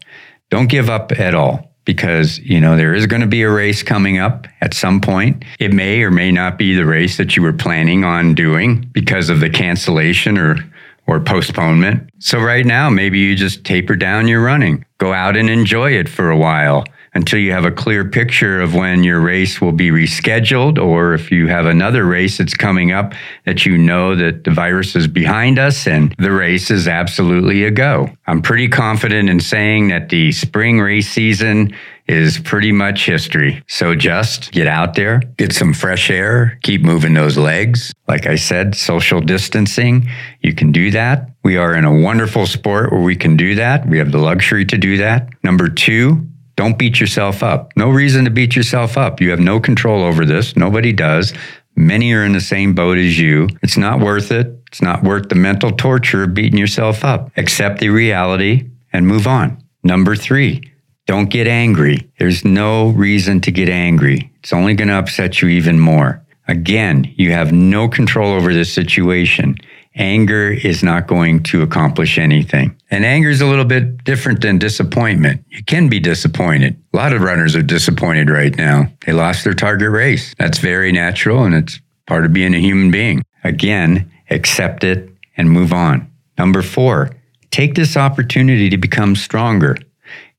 Don't 0.51 0.69
give 0.69 0.89
up 0.89 1.13
at 1.19 1.35
all 1.35 1.68
because, 1.89 2.39
you 2.41 2.61
know, 2.61 2.77
there 2.77 2.95
is 2.95 3.07
going 3.07 3.23
to 3.23 3.27
be 3.27 3.41
a 3.41 3.51
race 3.51 3.83
coming 3.83 4.19
up 4.19 4.47
at 4.61 4.75
some 4.75 5.01
point. 5.01 5.43
It 5.59 5.73
may 5.73 6.03
or 6.03 6.11
may 6.11 6.31
not 6.31 6.59
be 6.59 6.75
the 6.75 6.85
race 6.85 7.17
that 7.17 7.35
you 7.35 7.43
were 7.43 7.55
planning 7.55 8.05
on 8.05 8.35
doing 8.35 8.87
because 8.93 9.31
of 9.31 9.41
the 9.41 9.49
cancellation 9.49 10.37
or 10.37 10.59
or 11.07 11.19
postponement. 11.19 12.11
So 12.19 12.41
right 12.41 12.67
now, 12.67 12.91
maybe 12.91 13.19
you 13.19 13.35
just 13.35 13.65
taper 13.65 13.97
down 13.97 14.29
your 14.29 14.45
running. 14.45 14.85
Go 14.99 15.15
out 15.15 15.35
and 15.35 15.49
enjoy 15.49 15.93
it 15.93 16.11
for 16.11 16.29
a 16.29 16.37
while 16.37 16.85
until 17.19 17.41
you 17.41 17.51
have 17.51 17.65
a 17.65 17.73
clear 17.73 18.09
picture 18.09 18.61
of 18.61 18.77
when 18.77 19.03
your 19.03 19.21
race 19.21 19.61
will 19.61 19.73
be 19.73 19.91
rescheduled, 19.91 20.79
or 20.79 21.15
if 21.15 21.33
you 21.33 21.49
have 21.49 21.67
another 21.67 22.05
race 22.05 22.39
that's 22.39 22.55
coming 22.55 22.93
up 22.93 23.13
that 23.45 23.67
you 23.67 23.77
know 23.77 24.15
that 24.15 24.45
the 24.45 24.53
virus 24.53 24.95
is 24.95 25.09
behind 25.09 25.59
us 25.59 25.89
and 25.89 26.15
the 26.19 26.31
race 26.31 26.71
is 26.71 26.87
absolutely 26.87 27.65
a 27.65 27.73
go. 27.73 28.09
I'm 28.29 28.41
pretty 28.41 28.69
confident 28.69 29.29
in 29.29 29.41
saying 29.41 29.89
that 29.89 30.11
the 30.11 30.31
spring 30.31 30.79
race 30.79 31.11
season 31.11 31.75
is 32.07 32.39
pretty 32.39 32.71
much 32.71 33.05
history. 33.05 33.63
So 33.67 33.97
just 33.97 34.53
get 34.53 34.69
out 34.69 34.95
there, 34.95 35.21
get 35.37 35.53
some 35.53 35.75
fresh 35.75 36.11
air, 36.11 36.59
keep 36.63 36.83
moving 36.83 37.15
those 37.15 37.37
legs. 37.37 37.93
Like 38.07 38.27
I 38.27 38.37
said, 38.37 38.77
social 38.77 39.21
distancing, 39.21 40.09
you 40.41 40.55
can 40.55 40.71
do 40.71 40.93
that. 40.93 41.31
We 41.43 41.57
are 41.57 41.75
in 41.75 41.85
a 41.85 42.01
wonderful 42.01 42.47
sport 42.47 42.93
where 42.93 43.03
we 43.03 43.17
can 43.17 43.37
do 43.37 43.57
that. 43.57 43.87
We 43.89 43.99
have 43.99 44.13
the 44.13 44.19
luxury 44.19 44.65
to 44.67 44.79
do 44.79 44.99
that. 44.99 45.29
Number 45.43 45.69
two, 45.69 46.27
don't 46.59 46.77
beat 46.77 46.99
yourself 46.99 47.45
up. 47.45 47.71
No 47.77 47.89
reason 47.89 48.25
to 48.25 48.33
beat 48.33 48.57
yourself 48.57 48.99
up. 48.99 49.21
You 49.21 49.31
have 49.31 49.39
no 49.39 49.61
control 49.61 50.03
over 50.03 50.25
this. 50.25 50.57
Nobody 50.57 50.93
does. 50.93 51.33
Many 51.77 52.13
are 52.15 52.25
in 52.25 52.33
the 52.33 52.41
same 52.41 52.75
boat 52.75 52.99
as 52.99 53.17
you. 53.17 53.49
It's 53.63 53.77
not 53.77 54.01
worth 54.01 54.33
it. 54.33 54.61
It's 54.67 54.83
not 54.83 55.05
worth 55.05 55.29
the 55.29 55.37
mental 55.37 55.71
torture 55.71 56.25
of 56.25 56.35
beating 56.35 56.59
yourself 56.59 57.05
up. 57.05 57.31
Accept 57.37 57.79
the 57.79 57.91
reality 57.91 58.69
and 58.93 59.07
move 59.07 59.29
on. 59.29 59.63
Number 59.85 60.17
three, 60.17 60.73
don't 61.07 61.31
get 61.31 61.47
angry. 61.47 62.11
There's 62.19 62.45
no 62.45 62.89
reason 62.89 63.41
to 63.43 63.53
get 63.53 63.69
angry. 63.69 64.33
It's 64.41 64.53
only 64.53 64.75
going 64.75 64.89
to 64.89 64.99
upset 64.99 65.41
you 65.41 65.47
even 65.51 65.79
more. 65.79 66.27
Again, 66.49 67.15
you 67.17 67.31
have 67.31 67.53
no 67.53 67.89
control 67.89 68.33
over 68.33 68.53
this 68.53 68.73
situation 68.73 69.59
anger 69.99 70.51
is 70.51 70.83
not 70.83 71.07
going 71.07 71.43
to 71.43 71.63
accomplish 71.63 72.19
anything. 72.19 72.75
And 72.91 73.05
anger 73.05 73.29
is 73.29 73.41
a 73.41 73.47
little 73.47 73.65
bit 73.65 74.05
different 74.05 74.41
than 74.41 74.59
disappointment. 74.59 75.45
You 75.49 75.63
can 75.65 75.89
be 75.89 76.01
disappointed. 76.01 76.81
A 76.95 76.97
lot 76.97 77.13
of 77.13 77.21
runners 77.21 77.55
are 77.57 77.63
disappointed 77.63 78.31
right 78.31 78.57
now. 78.57 78.91
They 79.05 79.13
lost 79.13 79.45
their 79.45 79.55
target 79.55 79.91
race. 79.91 80.35
That's 80.39 80.59
very 80.59 80.93
natural 80.93 81.45
and 81.45 81.55
it's 81.55 81.81
part 82.07 82.25
of 82.25 82.33
being 82.33 82.55
a 82.55 82.61
human 82.61 82.91
being. 82.91 83.23
Again, 83.45 84.11
accept 84.31 84.85
it 84.85 85.11
and 85.37 85.51
move 85.51 85.73
on. 85.73 86.11
Number 86.39 86.63
four, 86.63 87.11
take 87.51 87.75
this 87.75 87.97
opportunity 87.97 88.71
to 88.71 88.79
become 88.79 89.17
stronger. 89.17 89.77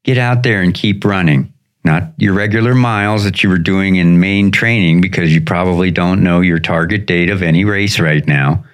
Get 0.03 0.17
out 0.17 0.43
there 0.43 0.61
and 0.61 0.73
keep 0.73 1.03
running. 1.03 1.53
Not 1.83 2.13
your 2.17 2.33
regular 2.33 2.75
miles 2.75 3.23
that 3.23 3.41
you 3.41 3.49
were 3.49 3.57
doing 3.57 3.95
in 3.95 4.19
main 4.19 4.51
training 4.51 5.01
because 5.01 5.33
you 5.33 5.41
probably 5.41 5.91
don't 5.91 6.23
know 6.23 6.41
your 6.41 6.59
target 6.59 7.05
date 7.05 7.29
of 7.29 7.41
any 7.41 7.63
race 7.63 7.99
right 7.99 8.25
now. 8.27 8.65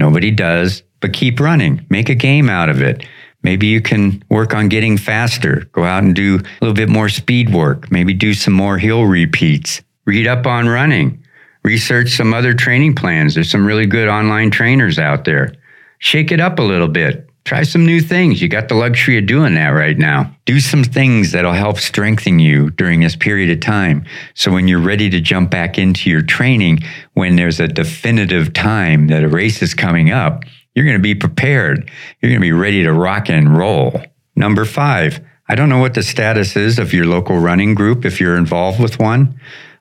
Nobody 0.00 0.30
does, 0.30 0.82
but 1.00 1.12
keep 1.12 1.38
running. 1.38 1.84
Make 1.90 2.08
a 2.08 2.14
game 2.14 2.48
out 2.48 2.70
of 2.70 2.80
it. 2.80 3.06
Maybe 3.42 3.66
you 3.66 3.82
can 3.82 4.24
work 4.30 4.54
on 4.54 4.70
getting 4.70 4.96
faster. 4.96 5.68
Go 5.72 5.84
out 5.84 6.02
and 6.02 6.16
do 6.16 6.36
a 6.36 6.64
little 6.64 6.74
bit 6.74 6.88
more 6.88 7.10
speed 7.10 7.52
work. 7.52 7.92
Maybe 7.92 8.14
do 8.14 8.32
some 8.32 8.54
more 8.54 8.78
hill 8.78 9.04
repeats. 9.04 9.82
Read 10.06 10.26
up 10.26 10.46
on 10.46 10.70
running. 10.70 11.22
Research 11.64 12.16
some 12.16 12.32
other 12.32 12.54
training 12.54 12.94
plans. 12.94 13.34
There's 13.34 13.50
some 13.50 13.66
really 13.66 13.84
good 13.84 14.08
online 14.08 14.50
trainers 14.50 14.98
out 14.98 15.26
there. 15.26 15.52
Shake 15.98 16.32
it 16.32 16.40
up 16.40 16.58
a 16.58 16.62
little 16.62 16.88
bit. 16.88 17.28
Try 17.50 17.64
some 17.64 17.84
new 17.84 18.00
things. 18.00 18.40
You 18.40 18.46
got 18.46 18.68
the 18.68 18.76
luxury 18.76 19.18
of 19.18 19.26
doing 19.26 19.54
that 19.54 19.70
right 19.70 19.98
now. 19.98 20.32
Do 20.44 20.60
some 20.60 20.84
things 20.84 21.32
that'll 21.32 21.52
help 21.52 21.78
strengthen 21.78 22.38
you 22.38 22.70
during 22.70 23.00
this 23.00 23.16
period 23.16 23.50
of 23.50 23.58
time. 23.58 24.04
So 24.34 24.52
when 24.52 24.68
you're 24.68 24.78
ready 24.78 25.10
to 25.10 25.20
jump 25.20 25.50
back 25.50 25.76
into 25.76 26.08
your 26.08 26.22
training, 26.22 26.78
when 27.14 27.34
there's 27.34 27.58
a 27.58 27.66
definitive 27.66 28.52
time 28.52 29.08
that 29.08 29.24
a 29.24 29.28
race 29.28 29.62
is 29.62 29.74
coming 29.74 30.12
up, 30.12 30.44
you're 30.76 30.84
going 30.84 30.96
to 30.96 31.02
be 31.02 31.16
prepared. 31.16 31.90
You're 32.20 32.30
going 32.30 32.40
to 32.40 32.46
be 32.46 32.52
ready 32.52 32.84
to 32.84 32.92
rock 32.92 33.28
and 33.28 33.58
roll. 33.58 34.00
Number 34.36 34.64
five, 34.64 35.18
I 35.48 35.56
don't 35.56 35.68
know 35.68 35.80
what 35.80 35.94
the 35.94 36.04
status 36.04 36.54
is 36.54 36.78
of 36.78 36.92
your 36.92 37.06
local 37.06 37.40
running 37.40 37.74
group 37.74 38.04
if 38.04 38.20
you're 38.20 38.36
involved 38.36 38.80
with 38.80 39.00
one. 39.00 39.40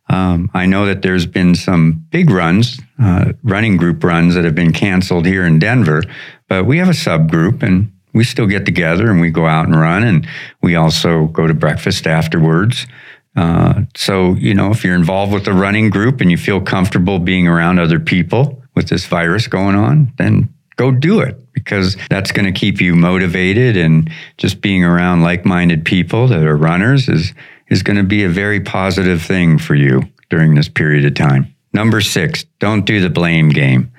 Um, 0.10 0.50
I 0.56 0.66
know 0.66 0.88
that 0.88 1.04
there's 1.04 1.28
been 1.28 1.54
some 1.54 2.04
big 2.10 2.32
runs, 2.32 2.80
uh, 3.00 3.34
running 3.44 3.78
group 3.78 4.04
runs 4.04 4.34
that 4.34 4.44
have 4.44 4.56
been 4.56 4.74
canceled 4.74 5.28
here 5.28 5.46
in 5.46 5.60
Denver, 5.60 6.02
but 6.50 6.66
we 6.66 6.78
have 6.80 6.90
a 6.90 6.94
subgroup 6.94 7.64
and 7.64 7.92
we 8.14 8.24
still 8.24 8.48
get 8.48 8.66
together 8.66 9.10
and 9.10 9.22
we 9.22 9.30
go 9.30 9.46
out 9.46 9.66
and 9.66 9.80
run 9.80 10.04
and 10.04 10.28
we 10.62 10.76
also 10.76 11.26
go 11.28 11.48
to 11.48 11.54
breakfast 11.54 12.08
afterwards. 12.08 12.88
Uh, 13.36 13.84
so, 13.96 14.34
you 14.34 14.54
know, 14.54 14.72
if 14.72 14.84
you're 14.84 14.96
involved 14.96 15.32
with 15.32 15.48
a 15.48 15.54
running 15.54 15.90
group 15.90 16.20
and 16.20 16.32
you 16.32 16.38
feel 16.38 16.60
comfortable 16.60 17.20
being 17.20 17.48
around 17.48 17.80
other 17.80 18.00
people 18.00 18.62
with 18.76 18.90
this 18.90 19.06
virus 19.06 19.48
going 19.48 19.76
on, 19.76 20.12
then 20.18 20.54
go 20.76 20.92
do 20.92 21.20
it 21.20 21.38
because 21.54 21.96
that's 22.10 22.32
going 22.32 22.52
to 22.52 22.58
keep 22.58 22.82
you 22.82 22.96
motivated 22.96 23.78
and 23.78 24.10
just 24.38 24.62
being 24.62 24.84
around 24.84 25.22
like-minded 25.22 25.86
people 25.86 26.28
that 26.28 26.44
are 26.44 26.58
runners 26.58 27.08
is 27.08 27.34
is 27.70 27.84
going 27.84 27.98
to 27.98 28.04
be 28.04 28.24
a 28.24 28.30
very 28.30 28.60
positive 28.60 29.22
thing 29.22 29.60
for 29.60 29.76
you 29.76 30.02
during 30.30 30.56
this 30.56 30.68
period 30.68 31.06
of 31.06 31.14
time. 31.14 31.54
Number 31.72 32.02
6, 32.02 32.44
don't 32.58 32.84
do 32.84 33.00
the 33.00 33.12
blame 33.12 33.50
game. 33.50 33.92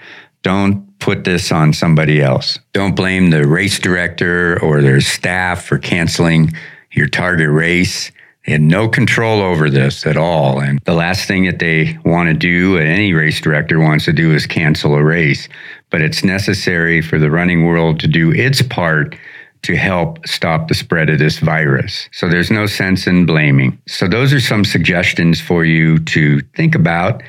Don't 0.42 0.89
put 1.00 1.24
this 1.24 1.50
on 1.50 1.72
somebody 1.72 2.20
else. 2.20 2.58
Don't 2.72 2.94
blame 2.94 3.30
the 3.30 3.46
race 3.46 3.78
director 3.78 4.62
or 4.62 4.82
their 4.82 5.00
staff 5.00 5.64
for 5.64 5.78
canceling 5.78 6.52
your 6.92 7.08
target 7.08 7.50
race. 7.50 8.12
They 8.46 8.52
had 8.52 8.62
no 8.62 8.88
control 8.88 9.40
over 9.42 9.68
this 9.68 10.06
at 10.06 10.16
all. 10.16 10.60
And 10.60 10.78
the 10.84 10.94
last 10.94 11.26
thing 11.26 11.44
that 11.44 11.58
they 11.58 11.98
want 12.04 12.28
to 12.28 12.34
do, 12.34 12.78
any 12.78 13.12
race 13.12 13.40
director 13.40 13.78
wants 13.78 14.06
to 14.06 14.12
do, 14.12 14.34
is 14.34 14.46
cancel 14.46 14.94
a 14.94 15.02
race. 15.02 15.48
But 15.90 16.00
it's 16.00 16.24
necessary 16.24 17.02
for 17.02 17.18
the 17.18 17.30
running 17.30 17.66
world 17.66 18.00
to 18.00 18.08
do 18.08 18.32
its 18.32 18.62
part 18.62 19.16
to 19.62 19.76
help 19.76 20.26
stop 20.26 20.68
the 20.68 20.74
spread 20.74 21.10
of 21.10 21.18
this 21.18 21.38
virus. 21.38 22.08
So 22.12 22.28
there's 22.28 22.50
no 22.50 22.66
sense 22.66 23.06
in 23.06 23.26
blaming. 23.26 23.78
So 23.86 24.08
those 24.08 24.32
are 24.32 24.40
some 24.40 24.64
suggestions 24.64 25.40
for 25.40 25.64
you 25.64 25.98
to 25.98 26.40
think 26.56 26.74
about. 26.74 27.22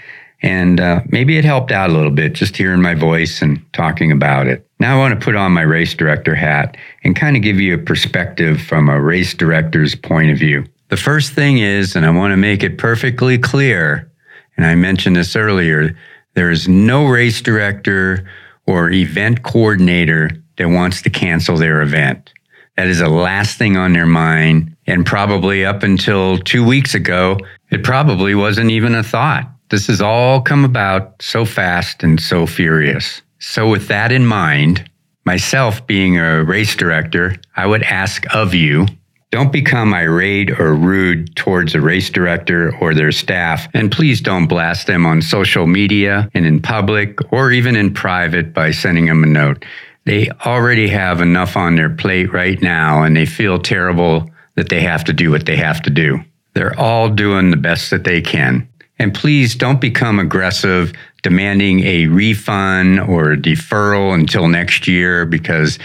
And 0.44 0.80
uh, 0.80 1.02
maybe 1.10 1.38
it 1.38 1.46
helped 1.46 1.72
out 1.72 1.90
a 1.90 1.94
little 1.94 2.12
bit 2.12 2.34
just 2.34 2.58
hearing 2.58 2.82
my 2.82 2.96
voice 2.96 3.42
and 3.42 3.64
talking 3.74 4.12
about 4.12 4.48
it. 4.48 4.68
Now 4.80 4.96
I 4.96 5.00
want 5.00 5.20
to 5.20 5.24
put 5.24 5.36
on 5.36 5.52
my 5.52 5.62
race 5.62 5.94
director 5.94 6.34
hat 6.34 6.78
and 7.04 7.16
kind 7.16 7.36
of 7.36 7.44
give 7.44 7.60
you 7.60 7.76
a 7.76 7.78
perspective 7.78 8.60
from 8.62 8.90
a 8.90 9.00
race 9.00 9.34
director's 9.36 9.94
point 9.94 10.32
of 10.32 10.40
view. 10.40 10.66
The 10.90 10.98
first 10.98 11.34
thing 11.34 11.60
is, 11.60 11.96
and 11.96 12.06
I 12.06 12.10
want 12.10 12.32
to 12.32 12.38
make 12.38 12.64
it 12.64 12.78
perfectly 12.78 13.38
clear, 13.38 14.12
and 14.58 14.66
I 14.66 14.76
mentioned 14.76 15.16
this 15.16 15.36
earlier, 15.36 15.96
there 16.34 16.50
is 16.50 16.68
no 16.68 17.06
race 17.06 17.42
director 17.42 18.28
or 18.66 18.90
event 18.90 19.44
coordinator 19.44 20.32
that 20.58 20.70
wants 20.70 21.02
to 21.04 21.10
cancel 21.10 21.58
their 21.58 21.82
event. 21.82 22.34
That 22.78 22.88
is 22.88 23.00
the 23.00 23.10
last 23.10 23.58
thing 23.58 23.78
on 23.78 23.94
their 23.94 24.06
mind. 24.06 24.76
And 24.88 25.06
probably 25.06 25.66
up 25.66 25.84
until 25.84 26.38
two 26.38 26.66
weeks 26.66 26.96
ago, 26.96 27.38
it 27.70 27.84
probably 27.84 28.34
wasn't 28.34 28.72
even 28.72 28.96
a 28.96 29.04
thought. 29.04 29.51
This 29.72 29.88
has 29.88 30.02
all 30.02 30.42
come 30.42 30.66
about 30.66 31.22
so 31.22 31.46
fast 31.46 32.04
and 32.04 32.20
so 32.20 32.46
furious. 32.46 33.22
So, 33.40 33.70
with 33.70 33.88
that 33.88 34.12
in 34.12 34.26
mind, 34.26 34.90
myself 35.24 35.88
being 35.88 36.18
a 36.18 36.44
race 36.44 36.76
director, 36.76 37.38
I 37.56 37.68
would 37.68 37.82
ask 37.84 38.26
of 38.36 38.54
you 38.54 38.86
don't 39.32 39.54
become 39.54 39.94
irate 39.94 40.60
or 40.60 40.76
rude 40.76 41.38
towards 41.38 41.74
a 41.74 41.80
race 41.80 42.10
director 42.10 42.76
or 42.82 42.94
their 42.94 43.14
staff, 43.14 43.70
and 43.74 43.90
please 43.90 44.20
don't 44.20 44.48
blast 44.48 44.88
them 44.88 45.06
on 45.06 45.22
social 45.22 45.68
media 45.68 46.30
and 46.34 46.46
in 46.46 46.62
public 46.62 47.18
or 47.32 47.54
even 47.54 47.78
in 47.78 47.94
private 47.94 48.54
by 48.54 48.72
sending 48.72 49.06
them 49.06 49.24
a 49.24 49.28
note. 49.28 49.64
They 50.04 50.30
already 50.46 50.90
have 50.90 51.22
enough 51.22 51.56
on 51.56 51.78
their 51.78 51.90
plate 51.90 52.34
right 52.34 52.62
now, 52.62 53.04
and 53.04 53.16
they 53.16 53.26
feel 53.26 53.58
terrible 53.58 54.30
that 54.56 54.68
they 54.68 54.82
have 54.82 55.06
to 55.06 55.14
do 55.14 55.32
what 55.32 55.46
they 55.46 55.56
have 55.56 55.82
to 55.84 55.90
do. 55.90 56.20
They're 56.56 56.78
all 56.78 57.08
doing 57.08 57.52
the 57.52 57.58
best 57.58 57.90
that 57.92 58.04
they 58.04 58.20
can. 58.20 58.68
And 59.02 59.16
please 59.16 59.56
don't 59.56 59.82
become 59.82 60.20
aggressive 60.20 60.94
demanding 61.24 61.80
a 61.80 62.06
refund 62.06 63.00
or 63.00 63.32
a 63.32 63.36
deferral 63.38 64.14
until 64.14 64.48
next 64.48 64.88
year 64.88 65.26
because 65.26 65.80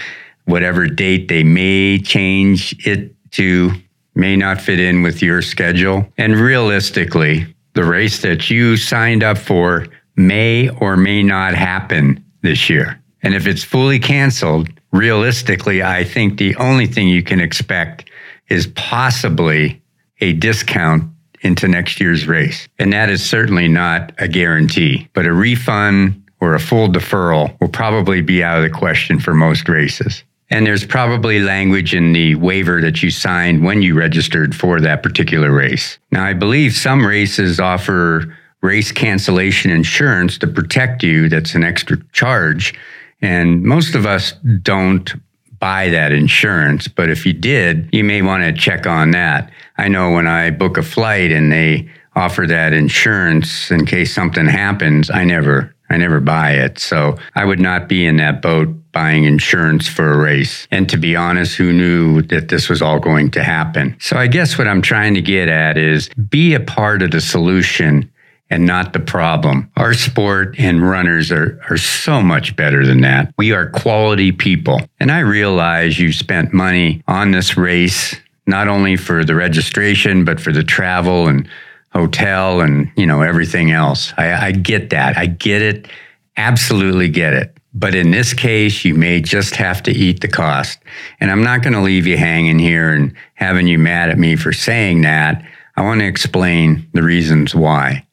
whatever 0.45 0.87
date 0.87 1.29
they 1.29 1.43
may 1.43 1.99
change 1.99 2.77
it 2.87 3.15
to 3.31 3.73
may 4.15 4.37
not 4.37 4.61
fit 4.61 4.79
in 4.79 5.01
with 5.01 5.23
your 5.23 5.41
schedule. 5.41 6.07
And 6.19 6.37
realistically, 6.37 7.47
the 7.73 7.85
race 7.85 8.21
that 8.21 8.51
you 8.51 8.77
signed 8.77 9.25
up 9.25 9.39
for 9.39 9.87
may 10.17 10.69
or 10.69 10.99
may 10.99 11.23
not 11.23 11.55
happen 11.55 12.23
this 12.43 12.69
year. 12.69 13.01
And 13.23 13.35
if 13.35 13.47
it's 13.47 13.65
fully 13.65 13.99
canceled, 13.99 14.69
realistically, 14.93 15.83
I 15.83 16.05
think 16.05 16.37
the 16.37 16.55
only 16.57 16.87
thing 16.87 17.09
you 17.09 17.23
can 17.23 17.41
expect 17.41 18.11
is 18.51 18.67
possibly 18.67 19.81
a 20.21 20.35
discount 20.35 21.16
into 21.43 21.69
next 21.69 22.01
year's 22.01 22.27
race. 22.27 22.69
And 22.79 22.93
that 22.93 23.11
is 23.11 23.25
certainly 23.25 23.69
not 23.69 24.13
a 24.19 24.29
guarantee, 24.29 25.09
but 25.13 25.27
a 25.27 25.33
refund 25.33 26.23
or 26.41 26.55
a 26.55 26.61
full 26.61 26.89
deferral 26.89 27.59
will 27.61 27.69
probably 27.69 28.21
be 28.21 28.43
out 28.43 28.59
of 28.59 28.65
the 28.65 28.77
question 28.77 29.19
for 29.19 29.35
most 29.35 29.69
races. 29.69 30.23
And 30.49 30.67
there's 30.67 30.87
probably 30.87 31.41
language 31.41 31.95
in 31.95 32.13
the 32.13 32.37
waiver 32.37 32.81
that 32.81 33.03
you 33.03 33.11
signed 33.11 33.65
when 33.65 33.83
you 33.83 33.99
registered 33.99 34.55
for 34.55 34.81
that 34.81 35.03
particular 35.03 35.51
race. 35.51 35.99
Now, 36.13 36.25
I 36.25 36.35
believe 36.35 36.73
some 36.75 37.05
races 37.05 37.59
offer 37.59 38.33
race 38.63 38.93
cancellation 38.93 39.71
insurance 39.71 40.39
to 40.39 40.47
protect 40.47 41.03
you. 41.03 41.29
That's 41.29 41.55
an 41.55 41.65
extra 41.65 41.97
charge. 42.13 42.75
And 43.21 43.63
most 43.63 43.95
of 43.95 44.07
us 44.07 44.33
don't 44.63 45.13
buy 45.59 45.91
that 45.91 46.13
insurance. 46.13 46.89
But 46.89 47.11
if 47.11 47.27
you 47.27 47.33
did, 47.33 47.89
you 47.93 48.05
may 48.05 48.23
want 48.23 48.45
to 48.45 48.53
check 48.53 48.87
on 48.87 49.11
that. 49.13 49.51
I 49.79 49.89
know 49.89 50.11
when 50.11 50.27
I 50.27 50.51
book 50.51 50.79
a 50.79 50.83
flight 50.83 51.31
and 51.31 51.53
they 51.53 51.89
offer 52.15 52.47
that 52.47 52.73
insurance 52.73 53.71
in 53.71 53.85
case 53.87 54.15
something 54.15 54.47
happens, 54.47 55.11
I 55.11 55.25
never 55.25 55.75
I 55.89 55.97
never 55.97 56.19
buy 56.19 56.53
it. 56.53 56.79
So 56.81 57.17
I 57.37 57.45
would 57.45 57.61
not 57.61 57.89
be 57.89 58.07
in 58.07 58.17
that 58.17 58.43
boat 58.43 58.69
buying 58.91 59.25
insurance 59.25 59.87
for 59.87 60.13
a 60.13 60.17
race. 60.17 60.67
And 60.71 60.89
to 60.89 60.97
be 60.97 61.15
honest, 61.15 61.55
who 61.57 61.73
knew 61.73 62.23
that 62.23 62.49
this 62.49 62.69
was 62.69 62.83
all 62.83 62.99
going 62.99 63.31
to 63.33 63.45
happen? 63.45 63.97
So 64.01 64.17
I 64.17 64.27
guess 64.27 64.59
what 64.59 64.67
I'm 64.67 64.83
trying 64.83 65.15
to 65.15 65.23
get 65.23 65.49
at 65.49 65.79
is 65.79 66.09
be 66.29 66.55
a 66.55 66.61
part 66.61 67.03
of 67.03 67.13
the 67.13 67.21
solution 67.21 68.11
and 68.51 68.65
not 68.65 68.93
the 68.93 69.01
problem. 69.01 69.71
Our 69.77 69.95
sport 69.95 70.55
and 70.59 70.89
runners 70.89 71.33
are, 71.33 71.61
are 71.69 71.77
so 71.77 72.23
much 72.23 72.55
better 72.55 72.87
than 72.87 73.01
that. 73.01 73.35
We 73.37 73.53
are 73.53 73.71
quality 73.71 74.33
people. 74.33 74.81
And 75.01 75.11
I 75.11 75.21
realize 75.21 75.99
you 75.99 76.13
spent 76.13 76.53
money 76.53 77.03
on 77.09 77.33
this 77.33 77.57
race, 77.57 78.15
not 78.47 78.69
only 78.69 78.97
for 78.97 79.25
the 79.25 79.35
registration, 79.35 80.25
but 80.25 80.41
for 80.41 80.53
the 80.53 80.63
travel 80.63 81.27
and 81.27 81.49
hotel 81.93 82.61
and 82.61 82.91
you 82.97 83.07
know 83.07 83.23
everything 83.23 83.71
else. 83.71 84.13
I, 84.17 84.49
I 84.49 84.53
get 84.53 84.91
that. 84.91 85.17
I 85.17 85.27
get 85.27 85.63
it. 85.63 85.89
Absolutely 86.37 87.09
get 87.09 87.33
it. 87.33 87.57
But 87.75 87.95
in 87.95 88.11
this 88.11 88.33
case, 88.33 88.85
you 88.85 88.95
may 88.95 89.21
just 89.21 89.57
have 89.57 89.83
to 89.83 89.93
eat 89.93 90.21
the 90.21 90.29
cost. 90.29 90.79
And 91.21 91.31
I'm 91.31 91.43
not 91.43 91.63
going 91.63 91.75
to 91.75 91.83
leave 91.83 92.07
you 92.07 92.17
hanging 92.17 92.59
here 92.59 92.93
and 92.93 93.15
having 93.35 93.67
you 93.67 93.79
mad 93.79 94.09
at 94.09 94.19
me 94.19 94.37
for 94.37 94.53
saying 94.53 95.03
that. 95.03 95.45
I 95.77 95.83
want 95.83 96.01
to 96.01 96.07
explain 96.07 96.89
the 96.95 97.03
reasons 97.03 97.55
why. 97.55 98.06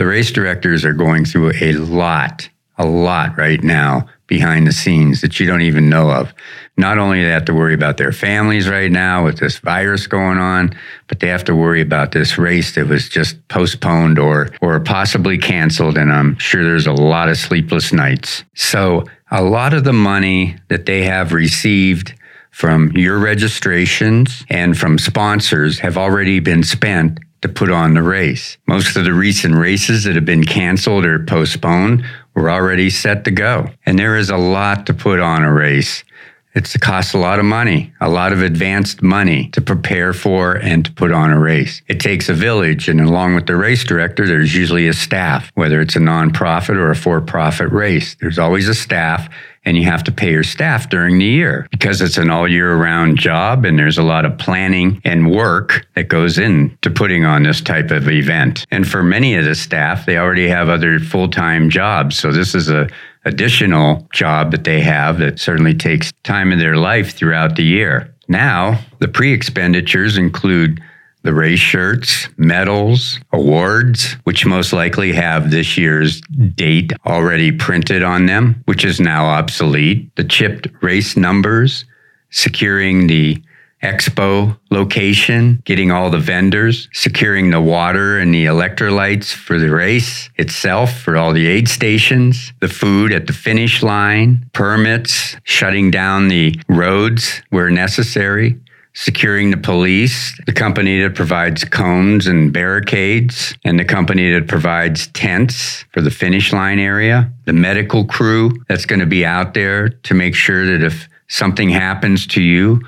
The 0.00 0.06
race 0.06 0.32
directors 0.32 0.82
are 0.86 0.94
going 0.94 1.26
through 1.26 1.52
a 1.60 1.74
lot, 1.74 2.48
a 2.78 2.86
lot 2.86 3.36
right 3.36 3.62
now 3.62 4.06
behind 4.28 4.66
the 4.66 4.72
scenes 4.72 5.20
that 5.20 5.38
you 5.38 5.46
don't 5.46 5.60
even 5.60 5.90
know 5.90 6.10
of. 6.10 6.32
Not 6.78 6.96
only 6.96 7.18
do 7.18 7.24
they 7.24 7.32
have 7.32 7.44
to 7.44 7.54
worry 7.54 7.74
about 7.74 7.98
their 7.98 8.10
families 8.10 8.66
right 8.66 8.90
now 8.90 9.22
with 9.26 9.40
this 9.40 9.58
virus 9.58 10.06
going 10.06 10.38
on, 10.38 10.74
but 11.06 11.20
they 11.20 11.28
have 11.28 11.44
to 11.44 11.54
worry 11.54 11.82
about 11.82 12.12
this 12.12 12.38
race 12.38 12.76
that 12.76 12.86
was 12.86 13.10
just 13.10 13.46
postponed 13.48 14.18
or 14.18 14.48
or 14.62 14.80
possibly 14.80 15.36
canceled. 15.36 15.98
And 15.98 16.10
I'm 16.10 16.38
sure 16.38 16.64
there's 16.64 16.86
a 16.86 16.94
lot 16.94 17.28
of 17.28 17.36
sleepless 17.36 17.92
nights. 17.92 18.42
So 18.54 19.04
a 19.30 19.42
lot 19.42 19.74
of 19.74 19.84
the 19.84 19.92
money 19.92 20.56
that 20.68 20.86
they 20.86 21.02
have 21.02 21.34
received 21.34 22.14
from 22.52 22.90
your 22.92 23.18
registrations 23.18 24.46
and 24.48 24.78
from 24.78 24.96
sponsors 24.96 25.78
have 25.80 25.98
already 25.98 26.40
been 26.40 26.62
spent 26.62 27.20
to 27.42 27.48
put 27.48 27.70
on 27.70 27.94
the 27.94 28.02
race. 28.02 28.58
Most 28.66 28.96
of 28.96 29.04
the 29.04 29.14
recent 29.14 29.54
races 29.54 30.04
that 30.04 30.14
have 30.14 30.24
been 30.24 30.44
canceled 30.44 31.04
or 31.04 31.24
postponed 31.24 32.04
were 32.34 32.50
already 32.50 32.90
set 32.90 33.24
to 33.24 33.30
go. 33.30 33.70
And 33.86 33.98
there 33.98 34.16
is 34.16 34.30
a 34.30 34.36
lot 34.36 34.86
to 34.86 34.94
put 34.94 35.20
on 35.20 35.42
a 35.42 35.52
race. 35.52 36.04
It's 36.52 36.76
costs 36.76 37.14
a 37.14 37.18
lot 37.18 37.38
of 37.38 37.44
money, 37.44 37.92
a 38.00 38.08
lot 38.08 38.32
of 38.32 38.42
advanced 38.42 39.02
money 39.02 39.50
to 39.50 39.60
prepare 39.60 40.12
for 40.12 40.54
and 40.54 40.84
to 40.84 40.92
put 40.92 41.12
on 41.12 41.30
a 41.30 41.38
race. 41.38 41.80
It 41.86 42.00
takes 42.00 42.28
a 42.28 42.34
village, 42.34 42.88
and 42.88 43.00
along 43.00 43.36
with 43.36 43.46
the 43.46 43.54
race 43.54 43.84
director, 43.84 44.26
there's 44.26 44.54
usually 44.54 44.88
a 44.88 44.92
staff, 44.92 45.50
whether 45.54 45.80
it's 45.80 45.94
a 45.94 46.00
nonprofit 46.00 46.76
or 46.76 46.90
a 46.90 46.96
for 46.96 47.20
profit 47.20 47.70
race. 47.70 48.16
There's 48.20 48.38
always 48.38 48.68
a 48.68 48.74
staff 48.74 49.28
and 49.64 49.76
you 49.76 49.84
have 49.84 50.02
to 50.04 50.12
pay 50.12 50.32
your 50.32 50.42
staff 50.42 50.88
during 50.88 51.18
the 51.18 51.24
year 51.24 51.68
because 51.70 52.00
it's 52.00 52.16
an 52.16 52.30
all 52.30 52.48
year 52.48 52.74
round 52.76 53.18
job 53.18 53.64
and 53.64 53.78
there's 53.78 53.98
a 53.98 54.02
lot 54.02 54.24
of 54.24 54.38
planning 54.38 55.00
and 55.04 55.30
work 55.30 55.86
that 55.94 56.08
goes 56.08 56.38
into 56.38 56.90
putting 56.90 57.24
on 57.24 57.42
this 57.42 57.60
type 57.60 57.90
of 57.90 58.08
event. 58.08 58.66
And 58.70 58.88
for 58.88 59.02
many 59.02 59.34
of 59.34 59.44
the 59.44 59.54
staff, 59.54 60.06
they 60.06 60.16
already 60.16 60.48
have 60.48 60.68
other 60.68 60.98
full 60.98 61.28
time 61.28 61.68
jobs. 61.68 62.18
So 62.18 62.32
this 62.32 62.54
is 62.54 62.70
a 62.70 62.88
additional 63.24 64.08
job 64.12 64.50
that 64.50 64.64
they 64.64 64.80
have 64.80 65.18
that 65.18 65.38
certainly 65.38 65.74
takes 65.74 66.12
time 66.24 66.52
in 66.52 66.58
their 66.58 66.76
life 66.76 67.14
throughout 67.14 67.56
the 67.56 67.64
year. 67.64 68.14
Now, 68.28 68.80
the 68.98 69.08
pre 69.08 69.32
expenditures 69.32 70.16
include 70.16 70.80
the 71.22 71.34
race 71.34 71.58
shirts, 71.58 72.28
medals, 72.38 73.18
awards, 73.32 74.14
which 74.24 74.46
most 74.46 74.72
likely 74.72 75.12
have 75.12 75.50
this 75.50 75.76
year's 75.76 76.22
date 76.54 76.92
already 77.04 77.52
printed 77.52 78.02
on 78.02 78.26
them, 78.26 78.62
which 78.64 78.84
is 78.84 79.00
now 79.00 79.26
obsolete, 79.26 80.14
the 80.16 80.24
chipped 80.24 80.68
race 80.80 81.16
numbers, 81.16 81.84
securing 82.30 83.06
the 83.06 83.42
expo 83.82 84.58
location, 84.70 85.62
getting 85.64 85.90
all 85.90 86.10
the 86.10 86.18
vendors, 86.18 86.88
securing 86.92 87.50
the 87.50 87.60
water 87.60 88.18
and 88.18 88.34
the 88.34 88.44
electrolytes 88.44 89.32
for 89.32 89.58
the 89.58 89.70
race 89.70 90.28
itself, 90.36 90.98
for 91.00 91.16
all 91.16 91.32
the 91.32 91.46
aid 91.46 91.68
stations, 91.68 92.52
the 92.60 92.68
food 92.68 93.12
at 93.12 93.26
the 93.26 93.32
finish 93.32 93.82
line, 93.82 94.48
permits, 94.52 95.36
shutting 95.44 95.90
down 95.90 96.28
the 96.28 96.54
roads 96.68 97.42
where 97.50 97.70
necessary, 97.70 98.58
securing 98.92 99.50
the 99.50 99.56
police, 99.56 100.38
the 100.46 100.52
company 100.52 101.00
that 101.00 101.14
provides 101.14 101.64
cones 101.64 102.26
and 102.26 102.52
barricades, 102.52 103.54
and 103.64 103.78
the 103.78 103.84
company 103.84 104.30
that 104.32 104.48
provides 104.48 105.06
tents 105.08 105.84
for 105.92 106.00
the 106.00 106.10
finish 106.10 106.52
line 106.52 106.78
area, 106.78 107.32
the 107.46 107.52
medical 107.52 108.04
crew 108.04 108.50
that's 108.68 108.86
going 108.86 109.00
to 109.00 109.06
be 109.06 109.24
out 109.24 109.54
there 109.54 109.88
to 109.88 110.12
make 110.12 110.34
sure 110.34 110.66
that 110.66 110.84
if 110.84 111.08
something 111.28 111.70
happens 111.70 112.26
to 112.26 112.42
you, 112.42 112.80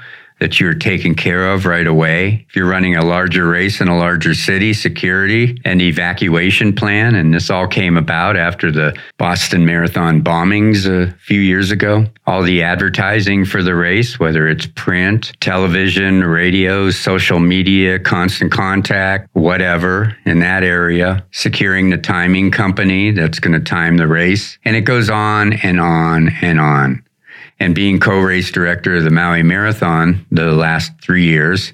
that 0.42 0.58
you're 0.58 0.74
taken 0.74 1.14
care 1.14 1.52
of 1.52 1.66
right 1.66 1.86
away. 1.86 2.44
If 2.48 2.56
you're 2.56 2.68
running 2.68 2.96
a 2.96 3.04
larger 3.04 3.48
race 3.48 3.80
in 3.80 3.86
a 3.86 3.96
larger 3.96 4.34
city, 4.34 4.72
security 4.72 5.56
and 5.64 5.80
evacuation 5.80 6.74
plan. 6.74 7.14
And 7.14 7.32
this 7.32 7.48
all 7.48 7.68
came 7.68 7.96
about 7.96 8.36
after 8.36 8.72
the 8.72 8.98
Boston 9.18 9.64
Marathon 9.64 10.20
bombings 10.20 10.84
a 10.84 11.12
few 11.18 11.38
years 11.38 11.70
ago. 11.70 12.06
All 12.26 12.42
the 12.42 12.60
advertising 12.64 13.44
for 13.44 13.62
the 13.62 13.76
race, 13.76 14.18
whether 14.18 14.48
it's 14.48 14.66
print, 14.66 15.30
television, 15.38 16.24
radio, 16.24 16.90
social 16.90 17.38
media, 17.38 18.00
constant 18.00 18.50
contact, 18.50 19.28
whatever 19.34 20.16
in 20.24 20.40
that 20.40 20.64
area, 20.64 21.24
securing 21.30 21.90
the 21.90 21.98
timing 21.98 22.50
company 22.50 23.12
that's 23.12 23.38
going 23.38 23.54
to 23.54 23.60
time 23.60 23.96
the 23.96 24.08
race. 24.08 24.58
And 24.64 24.74
it 24.74 24.80
goes 24.80 25.08
on 25.08 25.52
and 25.52 25.80
on 25.80 26.30
and 26.42 26.58
on 26.58 27.04
and 27.62 27.74
being 27.76 28.00
co-race 28.00 28.50
director 28.50 28.96
of 28.96 29.04
the 29.04 29.10
Maui 29.10 29.42
Marathon 29.44 30.26
the 30.32 30.50
last 30.50 30.92
three 31.00 31.24
years, 31.24 31.72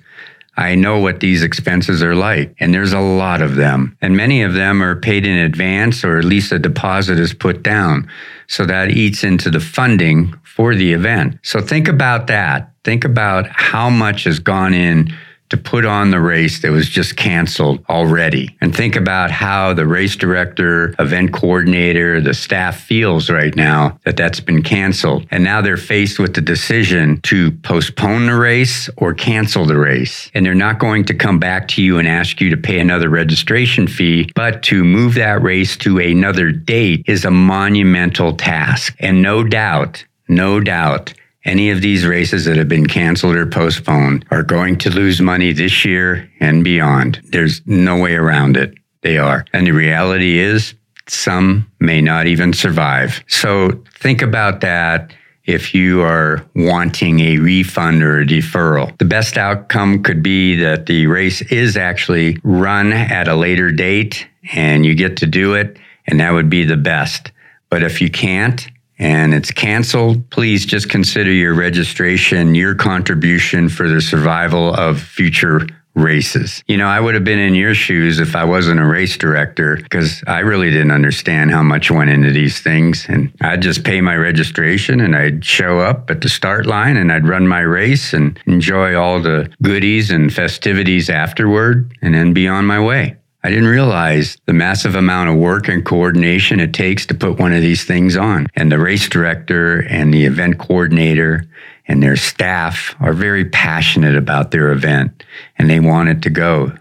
I 0.59 0.75
know 0.75 0.99
what 0.99 1.21
these 1.21 1.43
expenses 1.43 2.03
are 2.03 2.15
like, 2.15 2.55
and 2.61 2.75
there's 2.75 2.93
a 2.93 3.01
lot 3.01 3.41
of 3.41 3.55
them. 3.55 3.97
And 4.03 4.17
many 4.17 4.43
of 4.43 4.53
them 4.53 4.83
are 4.83 4.97
paid 4.97 5.25
in 5.25 5.39
advance, 5.39 6.05
or 6.05 6.19
at 6.19 6.25
least 6.25 6.53
a 6.53 6.59
deposit 6.59 7.19
is 7.19 7.33
put 7.33 7.63
down. 7.63 8.11
So 8.49 8.67
that 8.67 8.91
eats 8.91 9.25
into 9.25 9.51
the 9.51 9.61
funding 9.61 10.35
for 10.43 10.75
the 10.75 10.93
event. 10.93 11.39
So 11.43 11.61
think 11.61 11.89
about 11.89 12.27
that. 12.27 12.71
Think 12.85 13.05
about 13.05 13.47
how 13.49 13.89
much 13.89 14.25
has 14.25 14.41
gone 14.41 14.75
in 14.75 15.15
to 15.51 15.57
put 15.57 15.85
on 15.85 16.11
the 16.11 16.21
race 16.21 16.61
that 16.63 16.71
was 16.71 16.89
just 16.89 17.17
canceled 17.17 17.85
already. 17.89 18.57
And 18.61 18.75
think 18.75 18.97
about 18.97 19.31
how 19.31 19.73
the 19.75 19.87
race 19.87 20.17
director, 20.17 20.95
event 20.99 21.33
coordinator, 21.33 22.21
the 22.21 22.35
staff 22.35 22.81
feels 22.81 23.31
right 23.31 23.55
now 23.55 23.99
that 24.05 24.17
that's 24.17 24.41
been 24.41 24.63
canceled. 24.63 25.27
And 25.31 25.45
now 25.45 25.61
they're 25.61 25.77
faced 25.77 26.19
with 26.19 26.35
the 26.35 26.41
decision 26.41 27.21
to 27.23 27.53
postpone 27.53 28.27
the 28.27 28.35
race 28.35 28.89
or 28.97 29.15
cancel 29.15 29.65
the 29.65 29.79
race. 29.79 30.31
And 30.35 30.45
they're 30.45 30.55
not 30.55 30.79
going 30.79 31.05
to 31.07 31.15
come 31.15 31.39
back 31.39 31.69
to 31.69 31.83
you 31.83 31.99
and 31.99 32.07
ask 32.07 32.41
you 32.41 32.51
to 32.51 32.57
pay 32.57 32.79
another 32.79 33.09
registration 33.09 33.87
fee, 33.87 34.31
but 34.35 34.63
to 34.65 34.85
move 34.85 35.15
that 35.15 35.43
race 35.43 35.77
to 35.79 35.99
another 35.99 36.53
date 36.53 37.05
is 37.07 37.25
a 37.25 37.31
monumental 37.31 38.35
task. 38.35 38.95
And 39.01 39.23
no 39.23 39.45
doubt, 39.45 40.05
no 40.29 40.61
doubt, 40.61 41.15
any 41.45 41.71
of 41.71 41.81
these 41.81 42.07
races 42.07 42.45
that 42.45 42.57
have 42.57 42.69
been 42.69 42.87
canceled 42.87 43.37
or 43.37 43.47
postponed 43.47 44.25
are 44.31 44.43
going 44.43 44.77
to 44.79 44.91
lose 44.91 45.21
money 45.21 45.53
this 45.53 45.85
year 45.85 46.31
and 46.41 46.65
beyond. 46.65 47.21
There's 47.31 47.63
no 47.67 47.99
way 48.01 48.15
around 48.15 48.57
it. 48.57 48.75
They 49.03 49.19
are. 49.19 49.45
And 49.53 49.67
the 49.67 49.73
reality 49.73 50.39
is, 50.39 50.75
some 51.07 51.71
may 51.81 52.03
not 52.03 52.27
even 52.27 52.53
survive. 52.53 53.25
So 53.29 53.83
think 53.99 54.21
about 54.21 54.61
that 54.61 55.13
if 55.45 55.75
you 55.75 56.03
are 56.03 56.45
wanting 56.55 57.21
a 57.21 57.39
refund 57.39 58.03
or 58.03 58.21
a 58.21 58.27
deferral. 58.27 58.97
The 58.99 59.07
best 59.07 59.39
outcome 59.39 60.03
could 60.03 60.23
be 60.23 60.57
that 60.57 60.85
the 60.85 61.07
race 61.07 61.41
is 61.41 61.77
actually 61.77 62.39
run 62.43 62.93
at 62.93 63.29
a 63.29 63.35
later 63.35 63.73
date 63.73 64.29
and 64.53 64.85
you 64.85 64.95
get 64.95 65.17
to 65.19 65.27
do 65.27 65.55
it, 65.55 65.79
and 66.07 66.21
that 66.21 66.33
would 66.33 66.51
be 66.51 66.65
the 66.65 66.77
best. 66.77 67.33
But 67.71 67.83
if 67.83 68.03
you 68.03 68.11
can't, 68.11 68.69
and 68.99 69.35
it's 69.35 69.51
canceled, 69.51 70.29
please 70.31 70.67
just 70.67 70.89
consider 70.91 71.33
your 71.33 71.55
registration, 71.55 72.55
your 72.55 72.75
contribution 72.75 73.69
for 73.69 73.89
the 73.89 74.01
survival 74.01 74.75
of 74.75 75.01
future 75.01 75.67
races. 75.99 76.63
You 76.69 76.77
know, 76.77 76.87
I 76.87 77.01
would 77.01 77.15
have 77.15 77.25
been 77.25 77.39
in 77.39 77.55
your 77.55 77.75
shoes 77.75 78.21
if 78.21 78.37
I 78.37 78.45
wasn't 78.45 78.81
a 78.81 78.85
race 78.85 79.17
director 79.17 79.77
because 79.77 80.23
I 80.27 80.41
really 80.41 80.71
didn't 80.71 80.93
understand 80.93 81.51
how 81.51 81.63
much 81.63 81.91
went 81.91 82.11
into 82.11 82.31
these 82.31 82.61
things. 82.61 83.07
And 83.09 83.33
I'd 83.41 83.63
just 83.63 83.85
pay 83.85 84.01
my 84.01 84.17
registration 84.17 85.01
and 85.01 85.17
I'd 85.17 85.45
show 85.45 85.81
up 85.81 86.11
at 86.11 86.21
the 86.21 86.29
start 86.29 86.67
line 86.67 86.97
and 86.97 87.13
I'd 87.13 87.27
run 87.27 87.47
my 87.47 87.61
race 87.61 88.13
and 88.13 88.39
enjoy 88.47 88.95
all 88.95 89.21
the 89.21 89.51
goodies 89.63 90.11
and 90.11 90.33
festivities 90.33 91.11
afterward 91.11 91.93
and 92.01 92.15
then 92.15 92.33
be 92.33 92.49
on 92.49 92.65
my 92.65 92.81
way. 92.81 93.18
I 93.45 93.51
didn't 93.51 93.69
realize 93.69 94.37
the 94.47 94.53
massive 94.53 94.97
amount 94.97 95.31
of 95.31 95.37
work 95.37 95.69
and 95.69 95.85
coordination 95.85 96.59
it 96.59 96.75
takes 96.75 97.07
to 97.07 97.15
put 97.15 97.39
one 97.39 97.53
of 97.53 97.63
these 97.63 97.85
things 97.85 98.17
on. 98.17 98.49
And 98.57 98.73
the 98.73 98.81
race 98.81 99.09
director 99.09 99.81
and 99.89 100.13
the 100.13 100.25
event 100.25 100.59
coordinator 100.59 101.45
and 101.87 102.03
their 102.03 102.17
staff 102.17 102.97
are 103.01 103.13
very 103.13 103.45
passionate 103.45 104.17
about 104.17 104.51
their 104.51 104.73
event 104.73 105.25
and 105.57 105.71
they 105.71 105.79
want 105.79 106.09
it 106.09 106.23
to 106.23 106.31
go. 106.31 106.73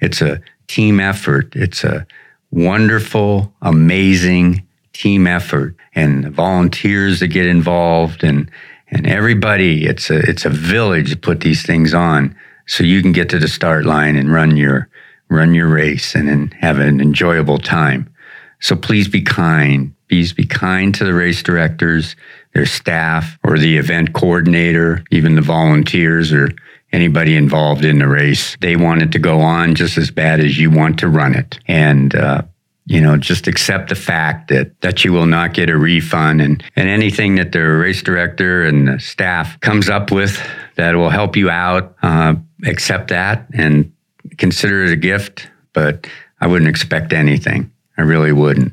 It's 0.00 0.20
a 0.20 0.40
team 0.68 1.00
effort. 1.00 1.56
It's 1.56 1.82
a 1.82 2.06
wonderful, 2.50 3.52
amazing 3.62 4.66
team 4.92 5.26
effort 5.26 5.74
and 5.94 6.30
volunteers 6.30 7.20
that 7.20 7.28
get 7.28 7.46
involved 7.46 8.22
and 8.22 8.50
and 8.88 9.06
everybody 9.06 9.86
it's 9.86 10.10
a 10.10 10.18
it's 10.28 10.44
a 10.44 10.50
village 10.50 11.10
to 11.10 11.16
put 11.16 11.40
these 11.40 11.64
things 11.64 11.94
on 11.94 12.36
so 12.66 12.84
you 12.84 13.00
can 13.00 13.10
get 13.10 13.30
to 13.30 13.38
the 13.38 13.48
start 13.48 13.86
line 13.86 14.16
and 14.16 14.30
run 14.30 14.54
your 14.54 14.90
run 15.32 15.54
your 15.54 15.68
race 15.68 16.14
and, 16.14 16.52
have 16.54 16.78
an 16.78 17.00
enjoyable 17.00 17.58
time. 17.58 18.08
So 18.60 18.76
please 18.76 19.08
be 19.08 19.22
kind. 19.22 19.94
Please 20.08 20.32
be 20.32 20.44
kind 20.44 20.94
to 20.94 21.04
the 21.04 21.14
race 21.14 21.42
directors, 21.42 22.14
their 22.54 22.66
staff, 22.66 23.38
or 23.42 23.58
the 23.58 23.76
event 23.76 24.12
coordinator, 24.12 25.02
even 25.10 25.34
the 25.34 25.42
volunteers 25.42 26.32
or 26.32 26.50
anybody 26.92 27.34
involved 27.34 27.84
in 27.84 27.98
the 27.98 28.06
race. 28.06 28.56
They 28.60 28.76
want 28.76 29.02
it 29.02 29.12
to 29.12 29.18
go 29.18 29.40
on 29.40 29.74
just 29.74 29.98
as 29.98 30.10
bad 30.10 30.40
as 30.40 30.58
you 30.58 30.70
want 30.70 30.98
to 31.00 31.08
run 31.08 31.34
it. 31.34 31.58
And, 31.66 32.14
uh, 32.14 32.42
you 32.86 33.00
know, 33.00 33.16
just 33.16 33.46
accept 33.46 33.88
the 33.88 33.94
fact 33.94 34.48
that, 34.48 34.80
that 34.82 35.04
you 35.04 35.12
will 35.12 35.26
not 35.26 35.54
get 35.54 35.70
a 35.70 35.78
refund 35.78 36.40
and, 36.40 36.62
and 36.76 36.88
anything 36.88 37.36
that 37.36 37.52
the 37.52 37.60
race 37.60 38.02
director 38.02 38.64
and 38.64 38.88
the 38.88 39.00
staff 39.00 39.58
comes 39.60 39.88
up 39.88 40.10
with 40.10 40.40
that 40.76 40.94
will 40.94 41.10
help 41.10 41.36
you 41.36 41.48
out, 41.48 41.96
uh, 42.02 42.34
accept 42.66 43.08
that 43.08 43.46
and 43.54 43.92
consider 44.38 44.84
it 44.84 44.92
a 44.92 44.96
gift, 44.96 45.48
but 45.72 46.06
I 46.40 46.46
wouldn't 46.46 46.68
expect 46.68 47.12
anything. 47.12 47.70
I 47.96 48.02
really 48.02 48.32
wouldn't. 48.32 48.72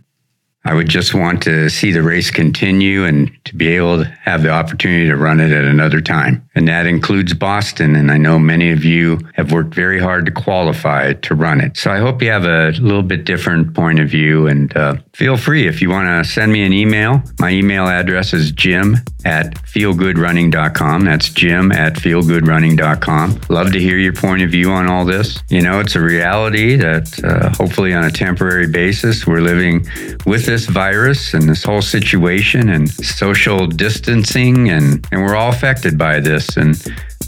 I 0.66 0.74
would 0.74 0.90
just 0.90 1.14
want 1.14 1.42
to 1.44 1.70
see 1.70 1.92
the 1.92 2.04
race 2.04 2.32
continue 2.32 3.06
and 3.06 3.32
to 3.46 3.56
be 3.56 3.70
able 3.70 4.04
to 4.04 4.06
have 4.24 4.44
the 4.44 4.50
opportunity 4.50 5.08
to 5.08 5.16
run 5.16 5.40
it 5.40 5.52
at 5.52 5.64
another 5.64 6.02
time. 6.02 6.48
And 6.60 6.68
that 6.68 6.88
includes 6.88 7.34
Boston. 7.34 7.96
And 7.96 8.12
I 8.12 8.18
know 8.18 8.38
many 8.38 8.72
of 8.72 8.84
you 8.84 9.18
have 9.36 9.54
worked 9.54 9.74
very 9.74 9.98
hard 9.98 10.26
to 10.26 10.32
qualify 10.34 11.14
to 11.14 11.34
run 11.34 11.62
it. 11.62 11.78
So 11.78 11.90
I 11.90 12.00
hope 12.00 12.22
you 12.22 12.32
have 12.32 12.44
a 12.44 12.72
little 12.82 13.02
bit 13.02 13.24
different 13.24 13.74
point 13.74 14.02
of 14.02 14.10
view. 14.10 14.46
And 14.46 14.76
uh, 14.76 14.98
feel 15.14 15.38
free 15.38 15.68
if 15.70 15.82
you 15.82 15.90
want 15.90 16.10
to 16.10 16.30
send 16.30 16.52
me 16.52 16.66
an 16.66 16.74
email. 16.74 17.24
My 17.40 17.52
email 17.52 17.88
address 17.88 18.34
is 18.34 18.52
jim 18.52 18.98
at 19.24 19.56
feelgoodrunning.com. 19.56 21.06
That's 21.06 21.30
jim 21.30 21.72
at 21.72 21.94
feelgoodrunning.com. 21.94 23.42
Love 23.48 23.72
to 23.72 23.80
hear 23.80 23.98
your 23.98 24.14
point 24.14 24.42
of 24.42 24.50
view 24.50 24.72
on 24.72 24.88
all 24.88 25.06
this. 25.06 25.42
You 25.50 25.62
know, 25.62 25.80
it's 25.80 25.96
a 25.96 26.02
reality 26.02 26.76
that 26.76 27.24
uh, 27.24 27.50
hopefully 27.56 27.94
on 27.94 28.04
a 28.04 28.12
temporary 28.12 28.68
basis, 28.68 29.26
we're 29.26 29.42
living 29.42 29.86
with 30.26 30.46
this 30.46 30.66
virus 30.66 31.34
and 31.34 31.44
this 31.44 31.64
whole 31.64 31.82
situation 31.82 32.70
and 32.70 32.90
social 32.90 33.66
distancing, 33.68 34.70
and, 34.70 35.08
and 35.12 35.22
we're 35.22 35.36
all 35.36 35.50
affected 35.50 35.98
by 35.98 36.20
this. 36.20 36.49
And 36.58 36.76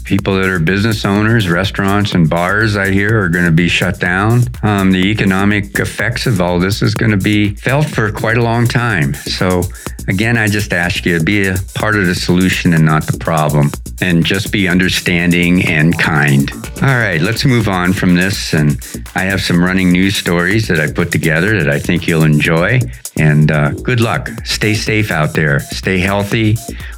people 0.04 0.34
that 0.34 0.46
are 0.46 0.58
business 0.58 1.04
owners, 1.04 1.48
restaurants 1.48 2.14
and 2.14 2.28
bars, 2.28 2.76
I 2.76 2.90
hear, 2.90 3.20
are 3.20 3.28
going 3.28 3.44
to 3.44 3.52
be 3.52 3.68
shut 3.68 4.00
down. 4.00 4.42
Um, 4.62 4.92
the 4.92 5.10
economic 5.10 5.78
effects 5.78 6.26
of 6.26 6.40
all 6.40 6.58
this 6.58 6.82
is 6.82 6.94
going 6.94 7.12
to 7.12 7.16
be 7.16 7.54
felt 7.54 7.86
for 7.86 8.10
quite 8.10 8.36
a 8.36 8.42
long 8.42 8.66
time. 8.66 9.14
So, 9.14 9.62
again, 10.08 10.36
I 10.36 10.48
just 10.48 10.72
ask 10.72 11.04
you 11.04 11.18
to 11.18 11.24
be 11.24 11.48
a 11.48 11.56
part 11.74 11.96
of 11.96 12.06
the 12.06 12.14
solution 12.14 12.74
and 12.74 12.84
not 12.84 13.06
the 13.06 13.18
problem, 13.18 13.70
and 14.00 14.24
just 14.24 14.52
be 14.52 14.68
understanding 14.68 15.64
and 15.66 15.98
kind. 15.98 16.50
All 16.82 16.88
right, 16.88 17.20
let's 17.20 17.44
move 17.44 17.68
on 17.68 17.92
from 17.92 18.14
this. 18.14 18.52
And 18.54 18.80
I 19.14 19.22
have 19.24 19.40
some 19.40 19.62
running 19.62 19.92
news 19.92 20.16
stories 20.16 20.68
that 20.68 20.80
I 20.80 20.90
put 20.90 21.12
together 21.12 21.62
that 21.62 21.68
I 21.68 21.78
think 21.78 22.06
you'll 22.06 22.24
enjoy. 22.24 22.80
And 23.18 23.50
uh, 23.50 23.70
good 23.70 24.00
luck. 24.00 24.28
Stay 24.44 24.74
safe 24.74 25.10
out 25.10 25.34
there. 25.34 25.60
Stay 25.60 25.98
healthy. 25.98 26.56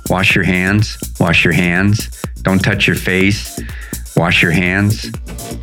Wash 0.09 0.35
your 0.35 0.45
hands. 0.45 0.99
Wash 1.21 1.45
your 1.45 1.55
hands. 1.55 2.25
Don't 2.43 2.61
touch 2.61 2.87
your 2.87 2.97
face. 2.97 3.61
Wash 4.17 4.43
your 4.43 4.53
hands 4.53 5.11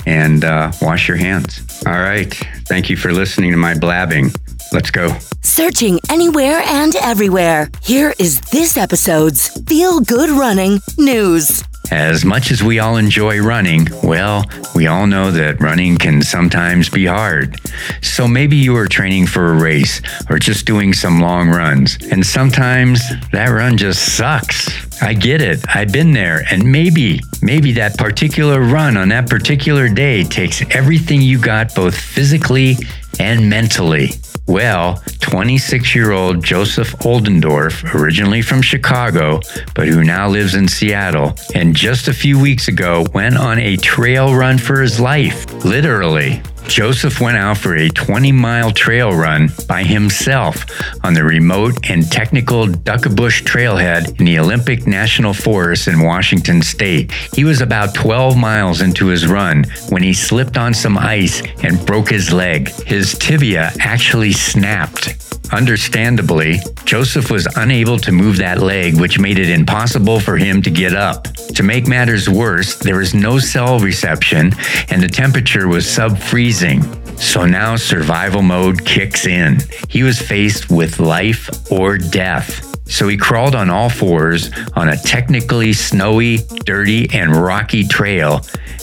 and 0.05 0.43
uh, 0.43 0.71
wash 0.81 1.07
your 1.07 1.17
hands. 1.17 1.81
All 1.85 1.93
right. 1.93 2.33
Thank 2.67 2.89
you 2.89 2.97
for 2.97 3.13
listening 3.13 3.51
to 3.51 3.57
my 3.57 3.77
blabbing. 3.77 4.31
Let's 4.73 4.89
go. 4.89 5.17
Searching 5.41 5.99
anywhere 6.09 6.61
and 6.65 6.95
everywhere. 6.95 7.69
Here 7.83 8.13
is 8.17 8.39
this 8.51 8.77
episode's 8.77 9.49
Feel 9.67 9.99
Good 9.99 10.29
Running 10.29 10.79
News. 10.97 11.63
As 11.91 12.23
much 12.23 12.51
as 12.51 12.63
we 12.63 12.79
all 12.79 12.95
enjoy 12.95 13.41
running, 13.41 13.87
well, 14.01 14.45
we 14.73 14.87
all 14.87 15.07
know 15.07 15.29
that 15.29 15.59
running 15.59 15.97
can 15.97 16.21
sometimes 16.21 16.87
be 16.87 17.05
hard. 17.05 17.59
So 18.01 18.29
maybe 18.29 18.55
you 18.55 18.77
are 18.77 18.87
training 18.87 19.27
for 19.27 19.47
a 19.47 19.61
race 19.61 20.01
or 20.29 20.39
just 20.39 20.65
doing 20.65 20.93
some 20.93 21.19
long 21.19 21.49
runs, 21.49 21.97
and 22.09 22.25
sometimes 22.25 23.01
that 23.33 23.47
run 23.47 23.75
just 23.75 24.15
sucks. 24.15 24.69
I 25.01 25.13
get 25.13 25.41
it. 25.41 25.63
I've 25.73 25.91
been 25.91 26.13
there. 26.13 26.45
And 26.51 26.63
maybe, 26.71 27.19
maybe 27.41 27.71
that 27.73 27.97
particular 27.97 28.61
run 28.61 28.97
on 28.97 29.09
that 29.09 29.29
particular 29.29 29.89
day 29.89 30.23
takes 30.23 30.61
everything 30.75 31.21
you 31.21 31.39
got 31.39 31.73
both 31.73 31.97
physically 31.97 32.77
and 33.19 33.49
mentally. 33.49 34.11
Well, 34.47 35.01
26 35.21 35.95
year 35.95 36.11
old 36.11 36.43
Joseph 36.43 36.91
Oldendorf, 36.99 37.95
originally 37.95 38.41
from 38.41 38.61
Chicago, 38.61 39.39
but 39.73 39.87
who 39.87 40.03
now 40.03 40.27
lives 40.27 40.55
in 40.55 40.67
Seattle, 40.67 41.35
and 41.55 41.75
just 41.75 42.07
a 42.07 42.13
few 42.13 42.39
weeks 42.39 42.67
ago 42.67 43.05
went 43.13 43.37
on 43.37 43.59
a 43.59 43.77
trail 43.77 44.35
run 44.35 44.57
for 44.57 44.81
his 44.81 44.99
life. 44.99 45.51
Literally. 45.63 46.41
Joseph 46.67 47.19
went 47.19 47.37
out 47.37 47.57
for 47.57 47.75
a 47.75 47.89
20 47.89 48.31
mile 48.31 48.71
trail 48.71 49.11
run 49.11 49.49
by 49.67 49.83
himself 49.83 50.65
on 51.03 51.13
the 51.13 51.23
remote 51.23 51.89
and 51.89 52.09
technical 52.11 52.67
Duckabush 52.67 53.43
trailhead 53.43 54.19
in 54.19 54.25
the 54.25 54.39
Olympic 54.39 54.87
National 54.87 55.33
Forest 55.33 55.87
in 55.87 56.01
Washington 56.01 56.61
state. 56.61 57.11
He 57.33 57.43
was 57.43 57.61
about 57.61 57.93
12 57.93 58.37
miles 58.37 58.81
into 58.81 59.07
his 59.07 59.27
run 59.27 59.65
when 59.89 60.03
he 60.03 60.13
slipped 60.13 60.57
on 60.57 60.73
some 60.73 60.97
ice 60.97 61.41
and 61.63 61.85
broke 61.85 62.09
his 62.09 62.31
leg. 62.31 62.69
His 62.85 63.17
tibia 63.17 63.71
actually 63.79 64.31
snapped. 64.33 65.39
Understandably, 65.51 66.59
Joseph 66.85 67.29
was 67.29 67.47
unable 67.57 67.97
to 67.97 68.11
move 68.11 68.37
that 68.37 68.59
leg, 68.59 68.99
which 68.99 69.19
made 69.19 69.37
it 69.37 69.49
impossible 69.49 70.19
for 70.19 70.37
him 70.37 70.61
to 70.61 70.69
get 70.69 70.95
up. 70.95 71.25
To 71.55 71.63
make 71.63 71.87
matters 71.87 72.29
worse, 72.29 72.75
there 72.75 72.97
was 72.97 73.13
no 73.13 73.37
cell 73.37 73.77
reception 73.79 74.53
and 74.89 75.03
the 75.03 75.09
temperature 75.09 75.67
was 75.67 75.89
sub 75.89 76.17
freezing. 76.17 76.81
So 77.17 77.45
now 77.45 77.75
survival 77.75 78.41
mode 78.41 78.85
kicks 78.85 79.27
in. 79.27 79.59
He 79.89 80.03
was 80.03 80.21
faced 80.21 80.71
with 80.71 80.99
life 80.99 81.49
or 81.71 81.97
death. 81.97 82.67
So 82.89 83.07
he 83.07 83.17
crawled 83.17 83.55
on 83.55 83.69
all 83.69 83.89
fours 83.89 84.51
on 84.73 84.89
a 84.89 84.97
technically 84.97 85.73
snowy, 85.73 86.39
dirty, 86.65 87.09
and 87.13 87.35
rocky 87.35 87.87
trail, 87.87 88.41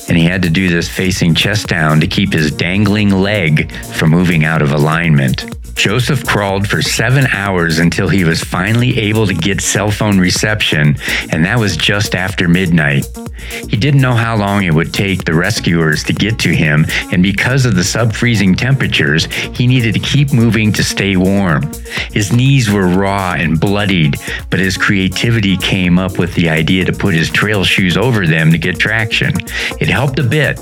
and 0.09 0.17
he 0.17 0.25
had 0.25 0.43
to 0.43 0.51
do 0.51 0.69
this 0.69 0.89
facing 0.89 1.35
chest 1.35 1.69
down 1.69 2.01
to 2.01 2.07
keep 2.07 2.33
his 2.33 2.51
dangling 2.51 3.11
leg 3.11 3.71
from 3.73 4.11
moving 4.11 4.45
out 4.45 4.63
of 4.63 4.73
alignment. 4.73 5.45
Joseph 5.79 6.27
crawled 6.27 6.67
for 6.67 6.83
seven 6.83 7.25
hours 7.29 7.79
until 7.79 8.09
he 8.09 8.25
was 8.25 8.43
finally 8.43 8.99
able 8.99 9.29
to 9.29 9.35
get 9.35 9.61
cell 9.61 9.93
phone 9.93 10.19
reception, 10.19 10.97
and 11.31 11.45
that 11.45 11.57
was 11.57 11.77
just 11.77 12.17
after 12.17 12.49
midnight. 12.49 13.07
He 13.69 13.77
didn't 13.77 14.01
know 14.01 14.15
how 14.15 14.37
long 14.37 14.65
it 14.65 14.75
would 14.75 14.93
take 14.93 15.25
the 15.25 15.35
rescuers 15.35 16.03
to 16.05 16.13
get 16.13 16.39
to 16.41 16.55
him, 16.55 16.87
and 17.13 17.23
because 17.23 17.65
of 17.65 17.75
the 17.75 17.85
sub 17.85 18.13
freezing 18.13 18.55
temperatures, 18.55 19.27
he 19.27 19.67
needed 19.67 19.95
to 19.95 20.01
keep 20.01 20.33
moving 20.33 20.73
to 20.73 20.83
stay 20.83 21.17
warm. 21.17 21.71
His 22.13 22.33
knees 22.33 22.71
were 22.71 22.89
raw 22.89 23.35
and 23.39 23.61
bloodied, 23.61 24.17
but 24.51 24.61
his 24.61 24.77
creativity 24.77 25.57
came 25.57 25.99
up 25.99 26.19
with 26.19 26.35
the 26.35 26.49
idea 26.49 26.85
to 26.85 26.93
put 26.93 27.15
his 27.15 27.31
trail 27.31 27.65
shoes 27.65 27.97
over 27.97 28.27
them 28.27 28.51
to 28.53 28.59
get 28.59 28.79
traction. 28.79 29.35
It 29.81 29.89
helped 29.89 30.19
a 30.19 30.25
bit, 30.25 30.59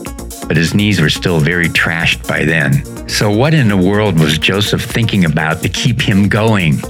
but 0.47 0.57
his 0.57 0.75
knees 0.75 1.01
were 1.01 1.11
still 1.11 1.41
very 1.41 1.69
trashed 1.69 2.27
by 2.27 2.45
then. 2.45 3.09
So, 3.09 3.31
what 3.31 3.55
in 3.55 3.69
the 3.69 3.77
world 3.77 4.19
was 4.19 4.39
Joseph 4.39 4.83
thinking 4.83 5.25
about 5.25 5.63
to 5.63 5.69
keep 5.69 6.01
him 6.01 6.29
going? 6.29 6.81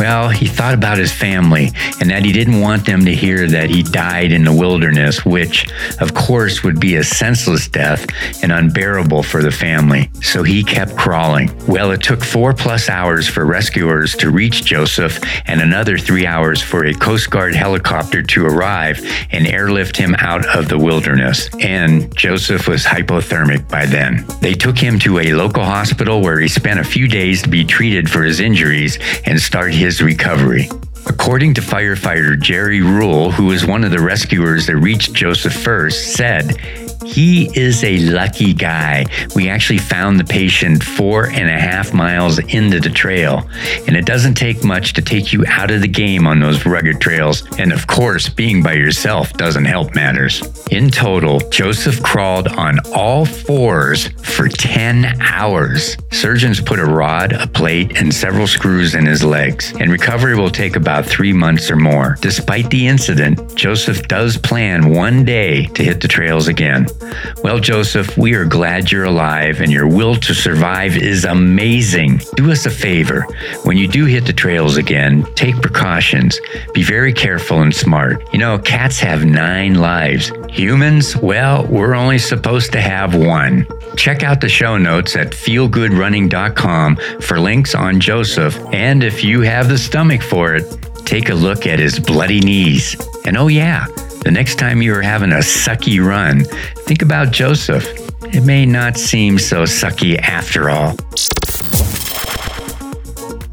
Well, 0.00 0.30
he 0.30 0.46
thought 0.46 0.72
about 0.72 0.96
his 0.96 1.12
family 1.12 1.72
and 2.00 2.08
that 2.08 2.24
he 2.24 2.32
didn't 2.32 2.60
want 2.60 2.86
them 2.86 3.04
to 3.04 3.14
hear 3.14 3.46
that 3.48 3.68
he 3.68 3.82
died 3.82 4.32
in 4.32 4.44
the 4.44 4.52
wilderness, 4.52 5.26
which, 5.26 5.70
of 6.00 6.14
course, 6.14 6.62
would 6.62 6.80
be 6.80 6.96
a 6.96 7.04
senseless 7.04 7.68
death 7.68 8.06
and 8.42 8.50
unbearable 8.50 9.22
for 9.22 9.42
the 9.42 9.50
family. 9.50 10.10
So 10.22 10.42
he 10.42 10.64
kept 10.64 10.96
crawling. 10.96 11.54
Well, 11.66 11.90
it 11.90 12.02
took 12.02 12.24
four 12.24 12.54
plus 12.54 12.88
hours 12.88 13.28
for 13.28 13.44
rescuers 13.44 14.16
to 14.16 14.30
reach 14.30 14.64
Joseph 14.64 15.20
and 15.46 15.60
another 15.60 15.98
three 15.98 16.26
hours 16.26 16.62
for 16.62 16.86
a 16.86 16.94
Coast 16.94 17.28
Guard 17.30 17.54
helicopter 17.54 18.22
to 18.22 18.46
arrive 18.46 19.00
and 19.32 19.46
airlift 19.46 19.98
him 19.98 20.14
out 20.20 20.46
of 20.56 20.70
the 20.70 20.78
wilderness. 20.78 21.50
And 21.60 22.16
Joseph 22.16 22.66
was 22.66 22.84
hypothermic 22.84 23.68
by 23.68 23.84
then. 23.84 24.24
They 24.40 24.54
took 24.54 24.78
him 24.78 24.98
to 25.00 25.18
a 25.18 25.34
local 25.34 25.62
hospital 25.62 26.22
where 26.22 26.40
he 26.40 26.48
spent 26.48 26.80
a 26.80 26.84
few 26.84 27.06
days 27.06 27.42
to 27.42 27.50
be 27.50 27.66
treated 27.66 28.08
for 28.08 28.22
his 28.22 28.40
injuries 28.40 28.98
and 29.26 29.38
start 29.38 29.59
his 29.68 30.02
recovery. 30.02 30.68
According 31.06 31.54
to 31.54 31.60
firefighter 31.60 32.40
Jerry 32.40 32.82
Rule, 32.82 33.30
who 33.30 33.46
was 33.46 33.66
one 33.66 33.84
of 33.84 33.90
the 33.90 34.00
rescuers 34.00 34.66
that 34.66 34.76
reached 34.76 35.12
Joseph 35.12 35.54
first, 35.54 36.14
said 36.14 36.56
he 37.04 37.50
is 37.58 37.82
a 37.84 37.98
lucky 37.98 38.52
guy. 38.52 39.06
We 39.34 39.48
actually 39.48 39.78
found 39.78 40.20
the 40.20 40.24
patient 40.24 40.82
four 40.82 41.26
and 41.26 41.48
a 41.48 41.58
half 41.58 41.92
miles 41.92 42.38
into 42.38 42.80
the 42.80 42.90
trail, 42.90 43.48
and 43.86 43.96
it 43.96 44.06
doesn't 44.06 44.34
take 44.34 44.64
much 44.64 44.92
to 44.94 45.02
take 45.02 45.32
you 45.32 45.44
out 45.46 45.70
of 45.70 45.80
the 45.80 45.88
game 45.88 46.26
on 46.26 46.40
those 46.40 46.66
rugged 46.66 47.00
trails. 47.00 47.42
And 47.58 47.72
of 47.72 47.86
course, 47.86 48.28
being 48.28 48.62
by 48.62 48.74
yourself 48.74 49.32
doesn't 49.34 49.64
help 49.64 49.94
matters. 49.94 50.42
In 50.70 50.90
total, 50.90 51.40
Joseph 51.50 52.02
crawled 52.02 52.48
on 52.48 52.78
all 52.94 53.24
fours 53.24 54.08
for 54.22 54.48
10 54.48 55.20
hours. 55.20 55.96
Surgeons 56.12 56.60
put 56.60 56.78
a 56.78 56.84
rod, 56.84 57.32
a 57.32 57.46
plate, 57.46 57.96
and 57.96 58.12
several 58.12 58.46
screws 58.46 58.94
in 58.94 59.06
his 59.06 59.24
legs, 59.24 59.72
and 59.78 59.90
recovery 59.90 60.36
will 60.36 60.50
take 60.50 60.76
about 60.76 61.06
three 61.06 61.32
months 61.32 61.70
or 61.70 61.76
more. 61.76 62.16
Despite 62.20 62.70
the 62.70 62.86
incident, 62.86 63.54
Joseph 63.54 64.06
does 64.08 64.36
plan 64.36 64.90
one 64.90 65.24
day 65.24 65.66
to 65.66 65.82
hit 65.82 66.00
the 66.00 66.08
trails 66.08 66.48
again. 66.48 66.86
Well, 67.42 67.58
Joseph, 67.58 68.16
we 68.16 68.34
are 68.34 68.44
glad 68.44 68.92
you're 68.92 69.04
alive 69.04 69.60
and 69.60 69.72
your 69.72 69.86
will 69.86 70.14
to 70.16 70.34
survive 70.34 70.96
is 70.96 71.24
amazing. 71.24 72.20
Do 72.36 72.50
us 72.50 72.66
a 72.66 72.70
favor. 72.70 73.26
When 73.64 73.76
you 73.76 73.88
do 73.88 74.04
hit 74.04 74.26
the 74.26 74.32
trails 74.32 74.76
again, 74.76 75.24
take 75.34 75.60
precautions. 75.60 76.38
Be 76.74 76.82
very 76.82 77.12
careful 77.12 77.62
and 77.62 77.74
smart. 77.74 78.22
You 78.32 78.38
know, 78.38 78.58
cats 78.58 79.00
have 79.00 79.24
nine 79.24 79.74
lives. 79.74 80.32
Humans, 80.50 81.16
well, 81.16 81.66
we're 81.66 81.94
only 81.94 82.18
supposed 82.18 82.72
to 82.72 82.80
have 82.80 83.14
one. 83.14 83.66
Check 83.96 84.22
out 84.22 84.40
the 84.40 84.48
show 84.48 84.76
notes 84.76 85.16
at 85.16 85.30
feelgoodrunning.com 85.30 86.96
for 87.20 87.40
links 87.40 87.74
on 87.74 88.00
Joseph. 88.00 88.58
And 88.72 89.02
if 89.02 89.24
you 89.24 89.40
have 89.42 89.68
the 89.68 89.78
stomach 89.78 90.22
for 90.22 90.54
it, 90.54 90.64
take 91.04 91.28
a 91.28 91.34
look 91.34 91.66
at 91.66 91.78
his 91.78 91.98
bloody 91.98 92.40
knees. 92.40 92.96
And 93.26 93.36
oh, 93.36 93.48
yeah, 93.48 93.86
the 94.22 94.30
next 94.30 94.56
time 94.56 94.82
you 94.82 94.94
are 94.94 95.02
having 95.02 95.32
a 95.32 95.36
sucky 95.36 96.04
run, 96.04 96.44
think 96.84 97.02
about 97.02 97.30
Joseph. 97.30 97.86
It 98.34 98.44
may 98.44 98.66
not 98.66 98.96
seem 98.96 99.38
so 99.38 99.62
sucky 99.64 100.18
after 100.18 100.70
all. 100.70 100.94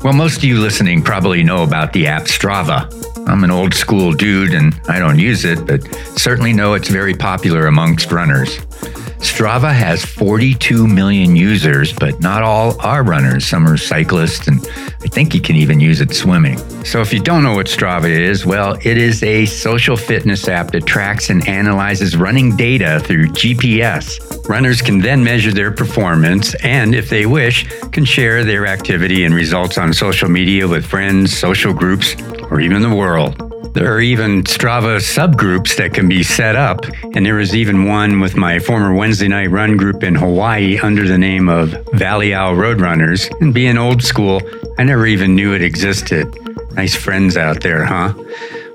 Well, 0.04 0.14
most 0.14 0.38
of 0.38 0.44
you 0.44 0.60
listening 0.60 1.02
probably 1.02 1.44
know 1.44 1.64
about 1.64 1.94
the 1.94 2.08
app 2.08 2.24
Strava. 2.24 2.94
I'm 3.28 3.44
an 3.44 3.52
old 3.52 3.74
school 3.74 4.14
dude 4.14 4.54
and 4.54 4.80
I 4.88 5.00
don't 5.00 5.20
use 5.20 5.44
it, 5.44 5.66
but 5.66 5.84
certainly 6.18 6.54
know 6.54 6.76
it's 6.76 6.90
very 6.90 7.14
popular 7.14 7.68
amongst 7.68 8.12
runners. 8.12 8.60
Strava 9.20 9.74
has 9.74 10.06
42 10.06 10.88
million 10.88 11.36
users, 11.36 11.92
but 11.92 12.20
not 12.20 12.44
all 12.44 12.80
are 12.82 13.04
runners. 13.04 13.46
Some 13.46 13.68
are 13.68 13.78
cyclists, 13.78 14.48
and 14.48 14.60
I 15.02 15.08
think 15.08 15.34
you 15.34 15.42
can 15.42 15.56
even 15.56 15.80
use 15.80 16.02
it 16.02 16.14
swimming. 16.14 16.58
So, 16.86 17.02
if 17.02 17.12
you 17.12 17.20
don't 17.20 17.44
know 17.44 17.56
what 17.56 17.66
Strava 17.66 18.10
is, 18.10 18.46
well, 18.46 18.74
it 18.76 18.98
is 18.98 19.24
a 19.24 19.46
social 19.46 19.98
fitness 19.98 20.48
app 20.48 20.72
that 20.72 20.86
tracks 20.86 21.30
and 21.30 21.48
analyzes 21.48 22.16
running 22.16 22.56
data 22.56 23.00
through 23.00 23.30
GPS. 23.30 24.48
Runners 24.48 24.82
can 24.82 25.00
then 25.00 25.24
measure 25.24 25.52
their 25.52 25.72
performance 25.72 26.54
and, 26.64 26.94
if 26.94 27.10
they 27.10 27.26
wish, 27.26 27.68
can 27.92 28.06
share 28.06 28.44
their 28.44 28.68
activity 28.68 29.24
and 29.26 29.34
results 29.34 29.78
on 29.78 29.94
social 29.94 30.30
media 30.30 30.68
with 30.68 30.86
friends, 30.86 31.38
social 31.38 31.74
groups, 31.74 32.16
or 32.52 32.60
even 32.60 32.82
the 32.82 32.96
world. 32.96 33.36
There 33.78 33.94
are 33.94 34.02
even 34.02 34.42
Strava 34.42 34.98
subgroups 34.98 35.78
that 35.78 35.94
can 35.94 36.10
be 36.10 36.24
set 36.24 36.56
up. 36.56 36.84
And 37.14 37.24
there 37.24 37.40
is 37.40 37.56
even 37.56 37.86
one 37.86 38.20
with 38.20 38.36
my 38.36 38.58
former 38.58 38.92
Wednesday 38.92 39.28
night 39.28 39.52
run 39.52 39.78
group 39.78 40.04
in 40.04 40.16
Hawaii 40.16 40.80
under 40.80 41.08
the 41.08 41.20
name 41.20 41.48
of 41.48 41.76
Valley 41.94 42.34
Isle 42.34 42.56
Roadrunners. 42.56 43.30
And 43.40 43.54
being 43.54 43.78
old 43.78 44.02
school, 44.02 44.42
I 44.80 44.84
never 44.84 45.06
even 45.06 45.36
knew 45.36 45.54
it 45.54 45.62
existed. 45.62 46.26
Nice 46.72 46.96
friends 46.96 47.38
out 47.38 47.62
there, 47.62 47.86
huh? 47.86 48.16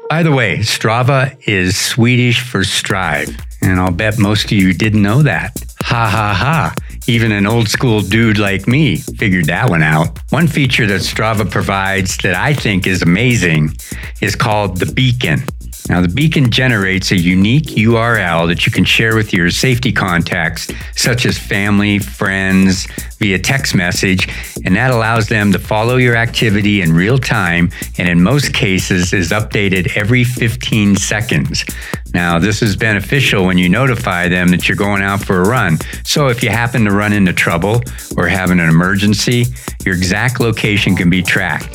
By 0.08 0.22
the 0.22 0.30
way, 0.30 0.58
Strava 0.58 1.36
is 1.48 1.76
Swedish 1.76 2.40
for 2.40 2.62
strive. 2.62 3.36
And 3.60 3.80
I'll 3.80 3.90
bet 3.90 4.20
most 4.20 4.44
of 4.44 4.52
you 4.52 4.72
didn't 4.72 5.02
know 5.02 5.24
that. 5.24 5.60
Ha 5.80 6.08
ha 6.08 6.32
ha. 6.32 6.74
Even 7.08 7.32
an 7.32 7.46
old 7.46 7.68
school 7.68 8.00
dude 8.00 8.38
like 8.38 8.68
me 8.68 8.96
figured 8.96 9.46
that 9.46 9.68
one 9.68 9.82
out. 9.82 10.18
One 10.30 10.46
feature 10.46 10.86
that 10.86 11.00
Strava 11.00 11.50
provides 11.50 12.16
that 12.18 12.34
I 12.34 12.54
think 12.54 12.86
is 12.86 13.02
amazing 13.02 13.76
is 14.20 14.36
called 14.36 14.78
the 14.78 14.86
beacon. 14.86 15.42
Now, 15.88 16.00
the 16.00 16.08
beacon 16.08 16.50
generates 16.50 17.10
a 17.10 17.16
unique 17.16 17.64
URL 17.64 18.46
that 18.46 18.64
you 18.64 18.70
can 18.70 18.84
share 18.84 19.16
with 19.16 19.32
your 19.32 19.50
safety 19.50 19.90
contacts, 19.90 20.70
such 20.94 21.26
as 21.26 21.36
family, 21.36 21.98
friends, 21.98 22.86
via 23.18 23.38
text 23.38 23.74
message, 23.74 24.28
and 24.64 24.76
that 24.76 24.92
allows 24.92 25.26
them 25.26 25.50
to 25.52 25.58
follow 25.58 25.96
your 25.96 26.14
activity 26.14 26.82
in 26.82 26.92
real 26.92 27.18
time 27.18 27.68
and 27.98 28.08
in 28.08 28.22
most 28.22 28.54
cases 28.54 29.12
is 29.12 29.30
updated 29.30 29.96
every 29.96 30.22
15 30.22 30.94
seconds. 30.96 31.64
Now, 32.14 32.38
this 32.38 32.62
is 32.62 32.76
beneficial 32.76 33.46
when 33.46 33.58
you 33.58 33.68
notify 33.68 34.28
them 34.28 34.48
that 34.48 34.68
you're 34.68 34.76
going 34.76 35.02
out 35.02 35.24
for 35.24 35.40
a 35.40 35.48
run. 35.48 35.78
So, 36.04 36.28
if 36.28 36.42
you 36.42 36.50
happen 36.50 36.84
to 36.84 36.90
run 36.90 37.12
into 37.12 37.32
trouble 37.32 37.80
or 38.16 38.28
have 38.28 38.50
an 38.50 38.60
emergency, 38.60 39.46
your 39.84 39.94
exact 39.94 40.38
location 40.38 40.94
can 40.94 41.08
be 41.08 41.22
tracked. 41.22 41.74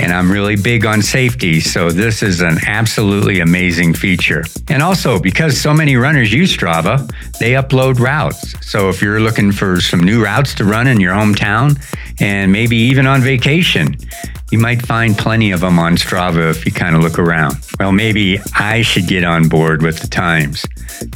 And 0.00 0.12
I'm 0.12 0.30
really 0.30 0.56
big 0.56 0.84
on 0.84 1.02
safety, 1.02 1.60
so 1.60 1.90
this 1.90 2.22
is 2.22 2.40
an 2.40 2.58
absolutely 2.66 3.40
amazing 3.40 3.94
feature. 3.94 4.44
And 4.68 4.82
also, 4.82 5.18
because 5.18 5.58
so 5.60 5.72
many 5.72 5.96
runners 5.96 6.32
use 6.32 6.54
Strava, 6.54 7.08
they 7.38 7.52
upload 7.52 7.98
routes. 8.00 8.54
So, 8.66 8.88
if 8.88 9.00
you're 9.00 9.20
looking 9.20 9.52
for 9.52 9.80
some 9.80 10.00
new 10.00 10.22
routes 10.22 10.54
to 10.56 10.64
run 10.64 10.88
in 10.88 11.00
your 11.00 11.14
hometown 11.14 11.80
and 12.20 12.50
maybe 12.50 12.76
even 12.76 13.06
on 13.06 13.20
vacation, 13.22 13.96
you 14.50 14.58
might 14.58 14.84
find 14.86 15.16
plenty 15.16 15.50
of 15.50 15.60
them 15.60 15.78
on 15.78 15.96
Strava 15.96 16.50
if 16.50 16.64
you 16.64 16.72
kind 16.72 16.94
of 16.94 17.02
look 17.02 17.18
around. 17.18 17.56
Well, 17.78 17.92
maybe 17.92 18.38
I 18.54 18.82
should 18.82 19.08
get 19.08 19.24
on 19.24 19.48
board 19.48 19.82
with 19.82 19.98
the 19.98 20.06
times 20.06 20.64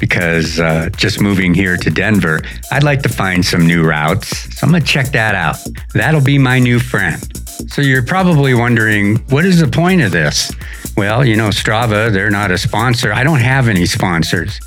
because 0.01 0.59
uh, 0.59 0.90
just 0.97 1.21
moving 1.21 1.55
here 1.55 1.77
to 1.77 1.90
Denver, 1.90 2.43
I'd 2.73 2.83
like 2.83 3.03
to 3.03 3.09
find 3.09 3.45
some 3.45 3.66
new 3.66 3.87
routes. 3.87 4.59
So 4.59 4.66
I'm 4.66 4.71
going 4.71 4.83
to 4.83 4.88
check 4.88 5.09
that 5.09 5.35
out. 5.35 5.57
That'll 5.95 6.21
be 6.21 6.38
my 6.38 6.59
new 6.59 6.81
friend. 6.81 7.23
So 7.71 7.83
you're 7.83 8.05
probably 8.05 8.55
wondering, 8.55 9.16
what 9.29 9.45
is 9.45 9.61
the 9.61 9.69
point 9.69 10.01
of 10.01 10.11
this? 10.11 10.51
Well, 11.00 11.24
you 11.24 11.34
know, 11.34 11.48
Strava, 11.48 12.12
they're 12.12 12.28
not 12.28 12.50
a 12.50 12.58
sponsor. 12.58 13.10
I 13.10 13.24
don't 13.24 13.40
have 13.40 13.68
any 13.68 13.86
sponsors. 13.86 14.60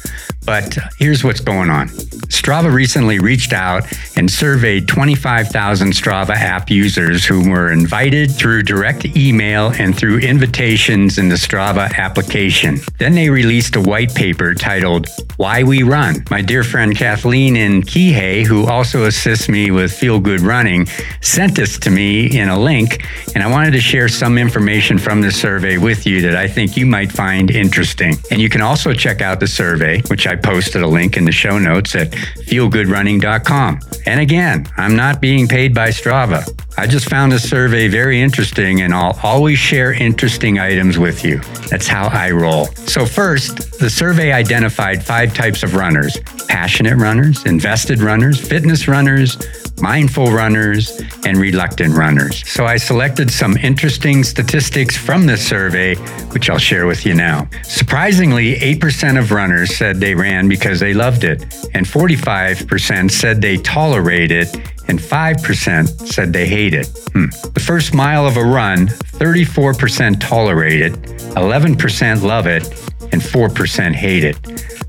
But 0.45 0.77
here's 0.97 1.23
what's 1.23 1.39
going 1.39 1.69
on. 1.69 1.89
Strava 2.33 2.73
recently 2.73 3.19
reached 3.19 3.53
out 3.53 3.83
and 4.17 4.29
surveyed 4.29 4.87
25,000 4.87 5.91
Strava 5.91 6.31
app 6.31 6.69
users 6.69 7.23
who 7.25 7.49
were 7.49 7.71
invited 7.71 8.31
through 8.31 8.63
direct 8.63 9.05
email 9.15 9.71
and 9.79 9.95
through 9.95 10.19
invitations 10.19 11.17
in 11.17 11.29
the 11.29 11.35
Strava 11.35 11.95
application. 11.97 12.79
Then 12.97 13.15
they 13.15 13.29
released 13.29 13.75
a 13.75 13.81
white 13.81 14.13
paper 14.13 14.53
titled 14.53 15.07
Why 15.37 15.63
We 15.63 15.83
Run. 15.83 16.25
My 16.29 16.41
dear 16.41 16.63
friend 16.63 16.97
Kathleen 16.97 17.55
in 17.55 17.83
Kihei, 17.83 18.45
who 18.45 18.67
also 18.67 19.05
assists 19.05 19.47
me 19.47 19.71
with 19.71 19.93
Feel 19.93 20.19
Good 20.19 20.41
Running, 20.41 20.87
sent 21.21 21.55
this 21.55 21.77
to 21.79 21.91
me 21.91 22.37
in 22.37 22.49
a 22.49 22.59
link, 22.59 23.05
and 23.33 23.43
I 23.43 23.47
wanted 23.49 23.71
to 23.71 23.81
share 23.81 24.09
some 24.09 24.37
information 24.37 24.97
from 24.97 25.21
the 25.21 25.31
survey 25.31 25.77
with 25.77 26.05
you 26.05 26.21
that 26.23 26.35
I 26.35 26.47
think 26.47 26.75
you 26.75 26.85
might 26.85 27.11
find 27.11 27.51
interesting. 27.51 28.15
And 28.31 28.41
you 28.41 28.49
can 28.49 28.61
also 28.61 28.93
check 28.93 29.21
out 29.21 29.39
the 29.39 29.47
survey, 29.47 30.01
which 30.07 30.27
I 30.27 30.35
posted 30.35 30.81
a 30.81 30.87
link 30.87 31.17
in 31.17 31.25
the 31.25 31.31
show 31.31 31.59
notes 31.59 31.95
at 31.95 32.11
feelgoodrunning.com. 32.11 33.79
And 34.05 34.19
again, 34.19 34.67
I'm 34.77 34.95
not 34.95 35.21
being 35.21 35.47
paid 35.47 35.73
by 35.73 35.89
Strava. 35.89 36.43
I 36.77 36.87
just 36.87 37.07
found 37.07 37.31
this 37.31 37.47
survey 37.47 37.87
very 37.87 38.19
interesting 38.19 38.81
and 38.81 38.93
I'll 38.93 39.19
always 39.21 39.59
share 39.59 39.93
interesting 39.93 40.57
items 40.57 40.97
with 40.97 41.23
you. 41.23 41.39
That's 41.69 41.87
how 41.87 42.07
I 42.07 42.31
roll. 42.31 42.65
So, 42.87 43.05
first, 43.05 43.79
the 43.79 43.89
survey 43.89 44.31
identified 44.31 45.03
five 45.03 45.33
types 45.35 45.61
of 45.61 45.75
runners 45.75 46.17
passionate 46.47 46.97
runners, 46.97 47.45
invested 47.45 47.99
runners, 47.99 48.39
fitness 48.39 48.87
runners, 48.87 49.37
mindful 49.81 50.27
runners, 50.27 51.01
and 51.25 51.37
reluctant 51.37 51.95
runners. 51.95 52.47
So 52.47 52.65
I 52.65 52.77
selected 52.77 53.31
some 53.31 53.57
interesting 53.57 54.23
statistics 54.23 54.95
from 54.95 55.25
this 55.25 55.45
survey, 55.45 55.95
which 56.33 56.49
I'll 56.49 56.57
share 56.57 56.85
with 56.85 57.05
you 57.05 57.13
now. 57.13 57.47
Surprisingly, 57.63 58.55
8% 58.55 59.19
of 59.19 59.31
runners 59.31 59.75
said 59.75 59.99
they 59.99 60.15
ran 60.15 60.47
because 60.47 60.79
they 60.79 60.93
loved 60.93 61.23
it, 61.23 61.41
and 61.73 61.85
45% 61.85 63.11
said 63.11 63.41
they 63.41 63.57
tolerate 63.57 64.31
it, 64.31 64.55
and 64.87 64.99
5% 64.99 66.07
said 66.07 66.33
they 66.33 66.47
hate 66.47 66.73
it. 66.73 66.87
Hmm. 67.13 67.27
The 67.53 67.63
first 67.65 67.93
mile 67.93 68.25
of 68.25 68.37
a 68.37 68.43
run, 68.43 68.87
34% 68.87 70.19
tolerate 70.19 70.81
it, 70.81 70.93
11% 70.93 72.23
love 72.23 72.47
it, 72.47 72.67
and 73.11 73.21
4% 73.21 73.93
hate 73.93 74.23
it. 74.23 74.37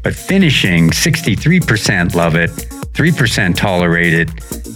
But 0.02 0.14
finishing, 0.14 0.90
63% 0.90 2.14
love 2.14 2.36
it, 2.36 2.50
3% 2.94 3.56
tolerate 3.56 4.14
it, 4.14 4.30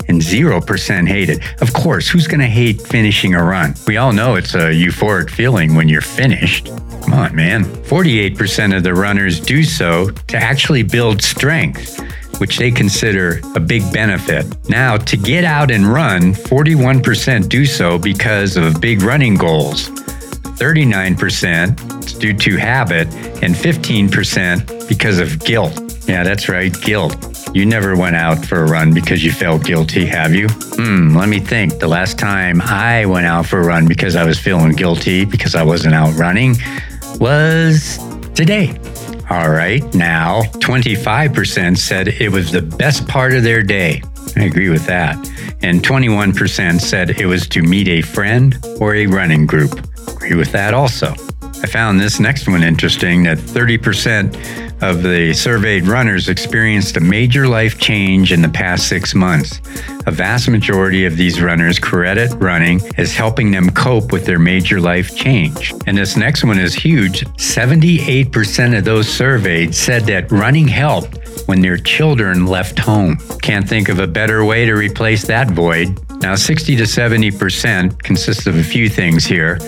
and 0.09 0.21
0% 0.21 1.09
hate 1.09 1.31
it. 1.31 1.63
Of 1.63 1.73
course, 1.73 2.09
who's 2.09 2.27
going 2.27 2.41
to 2.41 2.47
hate 2.47 2.83
finishing 2.83 3.35
a 3.35 3.43
run? 3.43 3.75
We 3.87 3.97
all 3.97 4.13
know 4.13 4.35
it's 4.35 4.55
a 4.55 4.73
euphoric 4.73 5.31
feeling 5.31 5.75
when 5.75 5.89
you're 5.89 6.01
finished. 6.01 6.67
Come 6.67 7.15
on, 7.15 7.35
man. 7.35 7.65
48% 7.65 8.77
of 8.77 8.83
the 8.83 8.93
runners 8.93 9.41
do 9.41 9.63
so 9.63 10.11
to 10.11 10.37
actually 10.37 10.83
build 10.83 11.23
strength 11.23 11.99
which 12.41 12.59
they 12.59 12.71
consider 12.71 13.41
a 13.57 13.61
big 13.61 13.83
benefit. 13.93 14.47
Now, 14.69 14.97
to 14.97 15.17
get 15.17 15.45
out 15.45 15.71
and 15.71 15.85
run, 15.85 16.35
41% 16.35 17.49
do 17.49 17.67
so 17.67 17.99
because 17.99 18.57
of 18.57 18.81
big 18.81 19.03
running 19.03 19.35
goals. 19.35 19.89
39% 20.59 22.19
due 22.19 22.35
to 22.35 22.57
habit, 22.57 23.07
and 23.43 23.55
15% 23.55 24.89
because 24.89 25.19
of 25.19 25.39
guilt. 25.45 25.79
Yeah, 26.09 26.25
that's 26.25 26.49
right, 26.49 26.73
guilt. 26.81 27.38
You 27.55 27.65
never 27.67 27.97
went 27.97 28.15
out 28.15 28.45
for 28.45 28.63
a 28.63 28.69
run 28.69 28.93
because 28.93 29.25
you 29.25 29.33
felt 29.33 29.65
guilty, 29.65 30.05
have 30.05 30.35
you? 30.35 30.49
Hmm, 30.51 31.17
let 31.17 31.29
me 31.29 31.41
think. 31.41 31.79
The 31.79 31.89
last 31.89 32.19
time 32.19 32.61
I 32.61 33.07
went 33.07 33.27
out 33.27 33.47
for 33.47 33.61
a 33.61 33.65
run 33.65 33.87
because 33.87 34.17
I 34.17 34.25
was 34.25 34.39
feeling 34.39 34.73
guilty 34.73 35.25
because 35.25 35.55
I 35.55 35.63
wasn't 35.63 35.95
out 35.95 36.15
running 36.17 36.57
was 37.19 37.99
today. 38.35 38.79
All 39.31 39.51
right, 39.51 39.83
now 39.95 40.43
25% 40.43 41.77
said 41.77 42.09
it 42.09 42.31
was 42.31 42.53
the 42.53 42.63
best 42.63 43.07
part 43.09 43.35
of 43.35 43.43
their 43.43 43.63
day. 43.63 44.03
I 44.37 44.45
agree 44.45 44.69
with 44.69 44.87
that. 44.87 45.17
And 45.63 45.83
21% 45.83 46.81
said 46.81 47.11
it 47.21 47.27
was 47.27 47.49
to 47.49 47.63
meet 47.63 47.89
a 47.89 48.03
friend 48.03 48.57
or 48.81 48.95
a 48.95 49.07
running 49.07 49.47
group. 49.47 49.73
Agree 50.09 50.35
with 50.35 50.53
that 50.53 50.75
also. 50.75 51.15
I 51.43 51.67
found 51.67 51.99
this 51.99 52.21
next 52.21 52.47
one 52.47 52.63
interesting 52.63 53.25
that 53.25 53.39
30% 53.39 54.68
of 54.81 55.03
the 55.03 55.33
surveyed 55.35 55.87
runners 55.87 56.29
experienced 56.29 56.97
a 56.97 57.01
major 57.01 57.49
life 57.49 57.79
change 57.79 58.33
in 58.33 58.43
the 58.43 58.49
past 58.49 58.89
six 58.89 59.15
months. 59.15 59.61
A 60.07 60.11
vast 60.11 60.49
majority 60.49 61.05
of 61.05 61.17
these 61.17 61.41
runners 61.41 61.79
credit 61.79 62.33
running 62.35 62.81
as 62.97 63.15
helping 63.15 63.51
them 63.51 63.71
cope 63.71 64.13
with 64.13 64.25
their 64.25 64.39
major 64.39 64.81
life 64.81 65.15
change. 65.17 65.75
And 65.87 65.97
this 65.97 66.17
next 66.17 66.45
one 66.45 66.59
is 66.59 66.75
huge 66.75 67.25
78% 67.37 68.79
of 68.79 68.85
those 68.85 69.09
surveyed 69.09 69.75
said 69.75 70.05
that 70.05 70.31
running 70.31 70.69
helped 70.69 71.19
when 71.47 71.61
their 71.61 71.77
children 71.77 72.47
left 72.47 72.79
home. 72.79 73.17
Can't 73.43 73.69
think 73.69 73.89
of 73.89 73.99
a 73.99 74.07
better 74.07 74.45
way 74.45 74.65
to 74.65 74.75
replace 74.75 75.25
that 75.27 75.51
void. 75.51 75.99
Now, 76.21 76.35
60 76.35 76.77
to 76.77 76.83
70% 76.83 78.03
consists 78.03 78.47
of 78.47 78.57
a 78.57 78.63
few 78.63 78.89
things 78.89 79.25
here. 79.25 79.59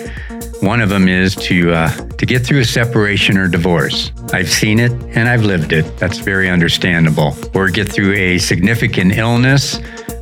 One 0.61 0.79
of 0.79 0.89
them 0.89 1.07
is 1.07 1.35
to 1.47 1.73
uh, 1.73 1.89
to 1.89 2.25
get 2.25 2.45
through 2.45 2.59
a 2.59 2.65
separation 2.65 3.37
or 3.37 3.47
divorce. 3.47 4.11
I've 4.31 4.49
seen 4.49 4.79
it 4.79 4.91
and 5.15 5.27
I've 5.27 5.43
lived 5.43 5.73
it. 5.73 5.97
That's 5.97 6.19
very 6.19 6.49
understandable. 6.49 7.35
Or 7.55 7.69
get 7.69 7.91
through 7.91 8.13
a 8.13 8.37
significant 8.37 9.17
illness, 9.17 9.79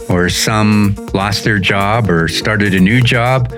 or 0.10 0.30
some 0.30 0.96
lost 1.14 1.44
their 1.44 1.60
job 1.60 2.10
or 2.10 2.28
started 2.28 2.74
a 2.74 2.80
new 2.80 3.02
job 3.02 3.54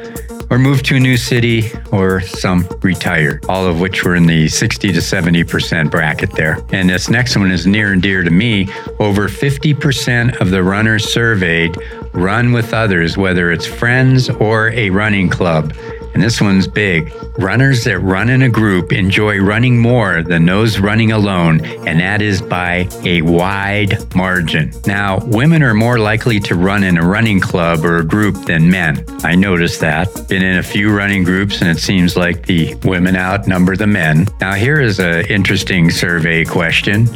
or 0.52 0.60
moved 0.60 0.86
to 0.86 0.98
a 0.98 1.00
new 1.00 1.16
city, 1.16 1.72
or 1.94 2.20
some 2.20 2.68
retired, 2.82 3.46
all 3.48 3.66
of 3.66 3.80
which 3.80 4.04
were 4.04 4.16
in 4.16 4.26
the 4.26 4.50
60 4.50 4.92
to 4.92 5.00
70% 5.00 5.90
bracket 5.90 6.30
there. 6.34 6.58
And 6.74 6.90
this 6.90 7.10
next 7.10 7.38
one 7.38 7.50
is 7.50 7.66
near 7.66 7.94
and 7.94 8.02
dear 8.02 8.22
to 8.22 8.30
me. 8.30 8.68
Over 9.00 9.30
50% 9.30 10.42
of 10.42 10.52
the 10.52 10.62
runners 10.62 11.12
surveyed 11.12 11.78
run 12.12 12.52
with 12.52 12.74
others, 12.74 13.18
whether 13.18 13.50
it's 13.50 13.66
friends 13.66 14.30
or 14.30 14.72
a 14.72 14.90
running 14.90 15.30
club. 15.30 15.74
And 16.14 16.22
this 16.22 16.42
one's 16.42 16.68
big. 16.68 17.14
Runners 17.38 17.84
that 17.86 18.00
run 18.00 18.30
in 18.30 18.42
a 18.42 18.50
group 18.50 18.92
enjoy 18.92 19.40
running 19.40 19.80
more 19.80 20.22
than 20.22 20.46
those 20.46 20.80
running 20.80 21.12
alone, 21.12 21.64
and 21.64 22.00
that 22.00 22.22
is 22.22 22.42
by 22.42 22.88
a 23.04 23.22
wide 23.22 24.14
margin. 24.16 24.74
Now, 24.86 25.20
women 25.26 25.64
are 25.64 25.74
more 25.74 26.00
likely 26.00 26.40
to 26.42 26.56
run 26.56 26.84
in 26.84 26.98
a 26.98 27.06
running 27.06 27.40
club 27.40 27.86
or 27.86 27.98
a 27.98 28.06
group 28.06 28.36
than 28.46 28.70
men. 28.70 29.06
I 29.24 29.36
noticed 29.36 29.80
that. 29.82 30.28
Been 30.28 30.44
in 30.44 30.58
a 30.58 30.64
few 30.64 30.96
running 30.96 31.24
groups, 31.24 31.62
and 31.62 31.70
it 31.70 31.80
seems 31.80 32.18
like 32.18 32.46
the 32.46 32.76
women 32.84 33.16
outnumber 33.16 33.76
the 33.76 33.88
men. 33.88 34.28
Now, 34.40 34.54
here 34.54 34.82
is 34.82 35.00
an 35.00 35.26
interesting 35.28 35.90
survey 35.90 36.46
question 36.46 37.08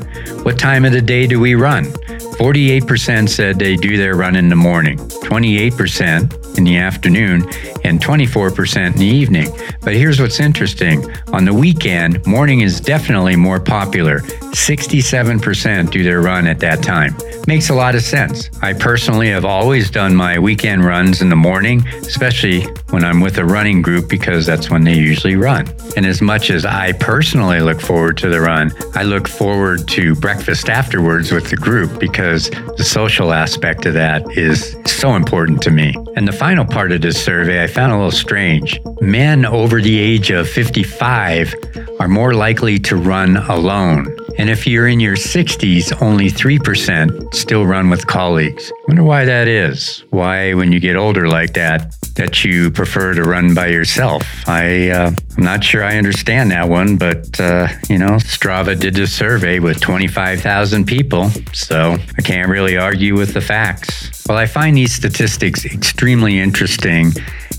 What 0.44 0.58
time 0.58 0.86
of 0.86 0.92
the 0.92 1.02
day 1.02 1.28
do 1.28 1.40
we 1.40 1.56
run? 1.56 1.94
48% 2.38 3.30
said 3.30 3.58
they 3.58 3.78
do 3.78 3.96
their 3.96 4.16
run 4.16 4.36
in 4.36 4.50
the 4.50 4.56
morning, 4.58 4.98
28% 4.98 6.58
in 6.58 6.64
the 6.66 6.78
afternoon, 6.78 7.42
and 7.84 8.02
24% 8.02 8.88
in 8.88 8.94
the 8.94 9.06
evening. 9.06 9.50
But 9.82 9.96
here's 9.96 10.20
what's 10.20 10.40
interesting 10.40 11.10
on 11.32 11.46
the 11.46 11.54
weekend, 11.54 12.26
morning 12.26 12.62
is 12.62 12.82
definitely 12.82 13.36
more 13.36 13.60
popular. 13.60 14.20
67% 14.20 15.92
do 15.92 16.04
their 16.04 16.22
run 16.22 16.48
at 16.48 16.60
that 16.60 16.82
time. 16.84 17.16
Makes 17.48 17.70
a 17.70 17.76
lot 17.76 17.96
of 17.96 18.02
sense. 18.02 18.50
I 18.62 18.74
personally 18.74 19.30
have 19.30 19.46
always 19.46 19.92
done 19.92 20.16
my 20.16 20.40
weekend 20.40 20.84
runs 20.84 21.22
in 21.22 21.30
the 21.30 21.36
morning, 21.36 21.88
especially 21.88 22.62
when 22.90 23.04
I'm 23.04 23.22
with 23.22 23.38
a 23.38 23.46
running 23.46 23.82
group 23.82 24.10
because 24.10 24.46
that's 24.46 24.70
when 24.70 24.84
they 24.84 24.96
usually 24.96 25.36
run. 25.36 25.68
And 25.96 26.06
as 26.06 26.22
much 26.22 26.50
as 26.50 26.66
I 26.66 26.94
personally 26.94 27.60
look 27.60 27.80
forward 27.80 28.18
to 28.18 28.30
the 28.30 28.42
run, 28.42 28.72
I 28.94 29.04
look 29.04 29.28
forward 29.28 29.88
to 29.90 30.16
breakfast 30.16 30.70
afterwards 30.70 31.32
with 31.32 31.50
the 31.50 31.58
group 31.58 32.00
because 32.26 32.50
the 32.76 32.84
social 32.84 33.32
aspect 33.32 33.86
of 33.86 33.94
that 33.94 34.36
is 34.36 34.76
so 34.88 35.16
important 35.16 35.62
to 35.62 35.70
me. 35.70 35.94
And 36.16 36.28
the 36.28 36.32
final 36.32 36.66
part 36.66 36.92
of 36.92 37.02
this 37.02 37.24
survey 37.24 37.64
I 37.64 37.68
found 37.68 37.92
a 37.92 37.96
little 37.98 38.10
strange. 38.10 38.82
Men 39.00 39.46
over 39.46 39.80
the 39.80 40.00
age 40.00 40.32
of 40.32 40.50
55 40.50 41.54
are 42.00 42.08
more 42.08 42.34
likely 42.34 42.80
to 42.80 42.96
run 42.96 43.38
alone. 43.38 44.08
And 44.38 44.50
if 44.50 44.68
you're 44.68 44.88
in 44.88 45.00
your 45.00 45.16
60s, 45.16 46.02
only 46.02 46.30
3% 46.30 47.34
still 47.34 47.66
run 47.66 47.90
with 47.90 48.06
colleagues. 48.08 48.72
Wonder 48.88 49.04
why 49.04 49.26
that 49.26 49.48
is. 49.48 50.04
Why, 50.10 50.54
when 50.54 50.72
you 50.72 50.80
get 50.80 50.96
older 50.96 51.28
like 51.28 51.54
that, 51.54 51.96
that 52.16 52.44
you 52.44 52.72
prefer 52.72 53.14
to 53.14 53.24
run 53.24 53.54
by 53.54 53.68
yourself. 53.68 54.24
I, 54.48 54.90
uh, 54.90 55.12
I'm 55.38 55.44
not 55.44 55.64
sure 55.64 55.84
I 55.84 55.98
understand 55.98 56.52
that 56.52 56.68
one, 56.68 56.98
but, 56.98 57.40
uh, 57.40 57.68
you 57.90 57.98
know, 57.98 58.18
Strava 58.18 58.80
did 58.80 58.94
this 58.94 59.14
survey 59.14 59.60
with 59.60 59.80
25,000 59.82 60.86
people, 60.86 61.30
so 61.54 61.98
I 62.18 62.22
can't 62.22 62.50
really 62.50 62.78
argue 62.78 63.16
with 63.16 63.34
the 63.34 63.42
facts. 63.42 64.26
Well, 64.28 64.38
I 64.38 64.46
find 64.46 64.76
these 64.76 64.94
statistics 64.94 65.66
extremely 65.66 66.40
interesting 66.40 67.14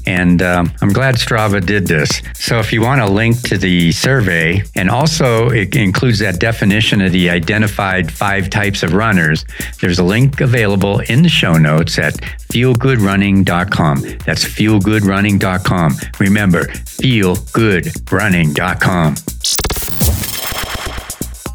and 0.07 0.43
um, 0.43 0.73
I'm 0.81 0.93
glad 0.93 1.17
Strava 1.17 1.65
did 1.65 1.87
this. 1.87 2.23
So 2.35 2.59
if 2.59 2.73
you 2.73 2.81
want 2.81 3.01
a 3.01 3.07
link 3.07 3.41
to 3.49 3.59
the 3.59 3.93
survey, 3.93 4.63
and 4.75 4.89
also 4.89 5.51
it 5.51 5.77
includes 5.77 6.19
that 6.21 6.39
definition 6.39 7.01
of 7.01 7.13
the 7.13 7.29
identified 7.29 8.13
five 8.13 8.51
types 8.51 8.83
of 8.83 8.95
runners, 8.95 9.45
there's 9.81 9.99
a 9.99 10.05
link 10.05 10.41
available 10.41 11.01
in 11.01 11.23
the 11.23 11.29
show 11.29 11.59
notes 11.59 11.99
at 11.99 12.15
feelgoodrunning.com. 12.53 14.01
That's 14.25 14.45
feelgoodrunning.com. 14.45 15.97
Remember, 16.21 16.65
feelgoodrunning.com. 16.65 19.15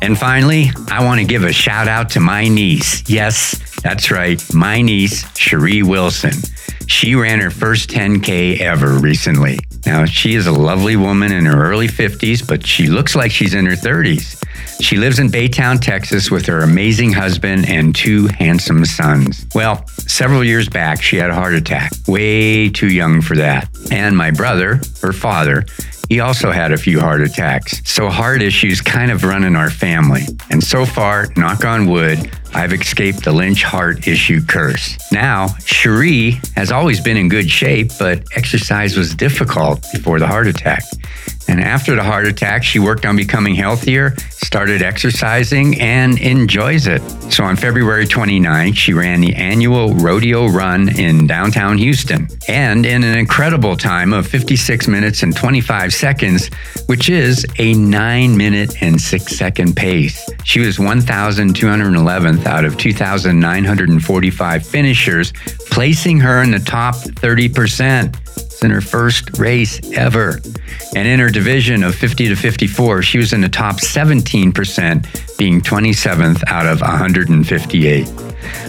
And 0.04 0.18
finally, 0.18 0.72
I 0.90 1.06
want 1.06 1.20
to 1.20 1.26
give 1.26 1.44
a 1.44 1.54
shout 1.54 1.88
out 1.88 2.10
to 2.12 2.20
my 2.20 2.48
niece. 2.48 3.08
Yes, 3.08 3.80
that's 3.82 4.10
right, 4.10 4.42
my 4.54 4.82
niece, 4.82 5.32
Cherie 5.38 5.84
Wilson. 5.84 6.34
She 6.88 7.16
ran 7.16 7.40
her 7.40 7.52
first 7.52 7.90
10K 7.90 8.60
ever 8.60 8.94
recently. 9.00 9.60
Now, 9.86 10.06
she 10.06 10.36
is 10.36 10.48
a 10.48 10.52
lovely 10.52 10.96
woman 10.96 11.32
in 11.32 11.46
her 11.46 11.70
early 11.70 11.88
50s, 11.88 12.48
but 12.48 12.66
she 12.66 12.88
looks 12.88 13.16
like 13.16 13.32
she's 13.32 13.54
in 13.54 13.66
her 13.66 13.76
30s. 13.76 14.41
She 14.80 14.98
lives 14.98 15.20
in 15.20 15.28
Baytown, 15.30 15.80
Texas 15.82 16.32
with 16.32 16.46
her 16.48 16.62
amazing 16.62 17.14
husband 17.14 17.68
and 17.68 17.96
two 17.96 18.28
handsome 18.28 18.86
sons. 18.86 19.46
Well, 19.54 19.86
several 19.88 20.44
years 20.44 20.68
back, 20.70 21.02
she 21.02 21.18
had 21.18 21.30
a 21.30 21.36
heart 21.36 21.54
attack, 21.54 21.92
way 22.08 22.70
too 22.70 22.90
young 22.90 23.22
for 23.22 23.36
that. 23.36 23.70
And 23.92 24.18
my 24.18 24.32
brother, 24.32 24.82
her 25.02 25.14
father, 25.14 25.66
he 26.10 26.20
also 26.20 26.52
had 26.52 26.74
a 26.74 26.78
few 26.78 27.00
heart 27.00 27.22
attacks. 27.22 27.82
So 27.90 28.10
heart 28.10 28.42
issues 28.42 28.82
kind 28.82 29.12
of 29.12 29.24
run 29.24 29.46
in 29.46 29.56
our 29.56 29.70
family. 29.70 30.24
And 30.50 30.62
so 30.62 30.86
far, 30.86 31.28
knock 31.38 31.64
on 31.64 31.90
wood, 31.90 32.30
I've 32.54 32.74
escaped 32.74 33.24
the 33.24 33.32
Lynch 33.32 33.64
heart 33.64 34.10
issue 34.10 34.42
curse. 34.46 34.98
Now, 35.14 35.56
Cherie 35.66 36.42
has 36.58 36.70
always 36.70 37.00
been 37.00 37.16
in 37.16 37.30
good 37.30 37.50
shape, 37.50 37.92
but 37.98 38.24
exercise 38.36 38.98
was 38.98 39.16
difficult 39.16 39.86
before 39.94 40.20
the 40.20 40.28
heart 40.28 40.48
attack. 40.48 40.84
And 41.48 41.60
after 41.60 41.96
the 41.96 42.04
heart 42.04 42.26
attack, 42.26 42.64
she 42.64 42.80
worked 42.80 43.06
on 43.06 43.16
becoming 43.16 43.56
healthier, 43.56 44.16
started 44.30 44.82
exercising, 44.82 45.80
and 45.82 46.20
enjoys 46.20 46.88
it. 46.88 47.02
So 47.32 47.44
on 47.44 47.56
February 47.56 48.06
29th, 48.06 48.76
she 48.76 48.94
ran 48.94 49.22
the 49.22 49.34
annual 49.36 49.94
rodeo 49.96 50.48
run 50.48 50.90
in 50.98 51.28
downtown 51.28 51.78
Houston. 51.78 52.28
And 52.48 52.86
in 52.86 53.04
an 53.04 53.18
incredible 53.18 53.76
time 53.76 54.14
of 54.14 54.28
56 54.28 54.88
minutes 54.88 55.24
and 55.24 55.36
25 55.36 55.94
seconds, 55.94 56.50
which 56.86 57.10
is 57.10 57.46
a 57.58 57.74
9 57.74 58.38
minute 58.38 58.82
and 58.82 59.00
6 59.00 59.36
second 59.36 59.76
pace. 59.76 60.30
She 60.44 60.60
was 60.60 60.78
1,211th 60.78 62.46
out 62.46 62.66
of 62.66 62.78
2,945 62.78 64.66
finishers, 64.66 65.34
placing 65.70 66.20
her 66.20 66.42
in 66.44 66.52
the 66.52 66.60
top 66.60 66.96
30% 66.96 68.51
in 68.64 68.72
her 68.72 68.82
first 68.82 69.38
race 69.38 69.80
ever. 69.94 70.40
And 70.96 71.08
in 71.08 71.20
her 71.20 71.30
division 71.30 71.84
of 71.84 71.96
50 71.96 72.30
to 72.30 72.36
54, 72.36 73.02
she 73.02 73.18
was 73.18 73.34
in 73.34 73.42
the 73.42 73.50
top 73.50 73.78
17%, 73.78 75.38
being 75.38 75.62
27th 75.62 76.44
out 76.48 76.66
of 76.66 76.82
158. 76.82 78.08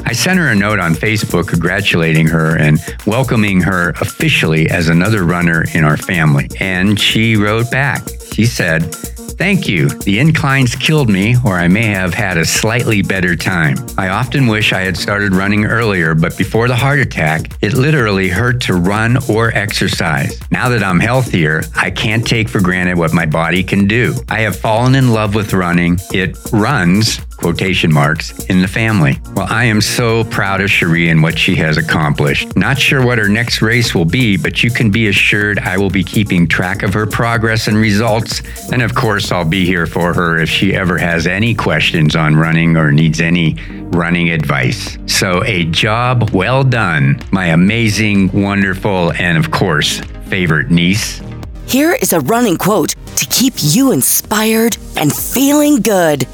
I 0.05 0.13
sent 0.13 0.39
her 0.39 0.49
a 0.49 0.55
note 0.55 0.79
on 0.79 0.95
Facebook 0.95 1.49
congratulating 1.49 2.27
her 2.29 2.57
and 2.57 2.79
welcoming 3.07 3.61
her 3.63 3.91
officially 4.01 4.69
as 4.69 4.89
another 4.89 5.25
runner 5.25 5.65
in 5.75 5.85
our 5.85 5.97
family. 5.97 6.49
And 6.61 6.99
she 6.99 7.37
wrote 7.37 7.71
back. 7.71 8.03
She 8.33 8.45
said, 8.45 8.95
Thank 9.43 9.67
you. 9.67 9.89
The 9.89 10.21
inclines 10.21 10.77
killed 10.77 11.09
me, 11.09 11.35
or 11.45 11.59
I 11.59 11.67
may 11.67 11.87
have 11.87 12.15
had 12.15 12.39
a 12.39 12.45
slightly 12.45 13.03
better 13.03 13.35
time. 13.35 13.77
I 13.99 14.11
often 14.11 14.47
wish 14.47 14.73
I 14.73 14.83
had 14.83 14.97
started 14.97 15.35
running 15.35 15.65
earlier, 15.65 16.15
but 16.15 16.39
before 16.39 16.69
the 16.69 16.77
heart 16.77 17.01
attack, 17.01 17.51
it 17.61 17.73
literally 17.73 18.29
hurt 18.29 18.61
to 18.63 18.75
run 18.75 19.19
or 19.29 19.51
exercise. 19.53 20.41
Now 20.53 20.69
that 20.69 20.85
I'm 20.85 21.01
healthier, 21.01 21.65
I 21.75 21.91
can't 21.91 22.25
take 22.25 22.49
for 22.49 22.61
granted 22.61 22.97
what 22.97 23.13
my 23.13 23.27
body 23.27 23.65
can 23.65 23.89
do. 23.89 24.15
I 24.29 24.43
have 24.43 24.55
fallen 24.55 24.95
in 24.95 25.11
love 25.11 25.35
with 25.35 25.53
running. 25.55 25.99
It 26.13 26.39
runs 26.53 27.21
quotation 27.43 27.93
marks, 27.93 28.45
in 28.47 28.63
the 28.63 28.69
family. 28.69 29.19
Well, 29.35 29.49
I 29.51 29.65
am 29.65 29.81
so 29.81 30.25
proud 30.25 30.61
of 30.61 30.71
Cherie 30.71 31.11
and 31.11 31.23
what 31.23 31.37
she 31.37 31.57
has 31.57 31.77
accomplished. 31.77 32.57
Not 32.57 32.79
sure 32.79 33.05
what 33.05 33.19
her 33.19 33.29
next 33.29 33.61
race 33.61 33.95
will 33.95 34.05
be, 34.05 34.37
but 34.37 34.63
you 34.63 34.71
can 34.71 34.91
be 34.91 35.09
assured 35.09 35.59
I 35.59 35.77
will 35.77 35.91
be 35.91 36.05
keeping 36.05 36.47
track 36.47 36.83
of 36.83 36.95
her 36.95 37.05
progress 37.05 37.67
and 37.67 37.77
results. 37.77 38.43
And 38.71 38.81
of 38.81 38.95
course, 38.95 39.33
I'll 39.33 39.45
be 39.45 39.67
here 39.67 39.87
for 39.87 40.15
her 40.15 40.39
if 40.39 40.49
she 40.49 40.75
ever 40.75 40.97
has 40.99 41.27
any 41.27 41.55
questions 41.55 42.15
on 42.15 42.37
running 42.37 42.77
or 42.77 42.93
needs 42.93 43.21
any 43.21 43.57
running 43.91 44.31
advice. 44.31 44.97
So, 45.07 45.43
a 45.45 45.65
job 45.65 46.31
well 46.31 46.63
done, 46.63 47.21
my 47.33 47.47
amazing, 47.47 48.31
wonderful, 48.33 49.13
and 49.15 49.37
of 49.37 49.51
course, 49.51 50.01
favorite 50.27 50.71
niece. 50.71 51.21
Here 51.67 51.93
is 51.93 52.13
a 52.13 52.21
running 52.21 52.57
quote 52.57 52.95
to 53.17 53.27
keep 53.27 53.55
you 53.59 53.93
inspired 53.93 54.77
and 54.97 55.13
feeling 55.13 55.81
good. 55.81 56.27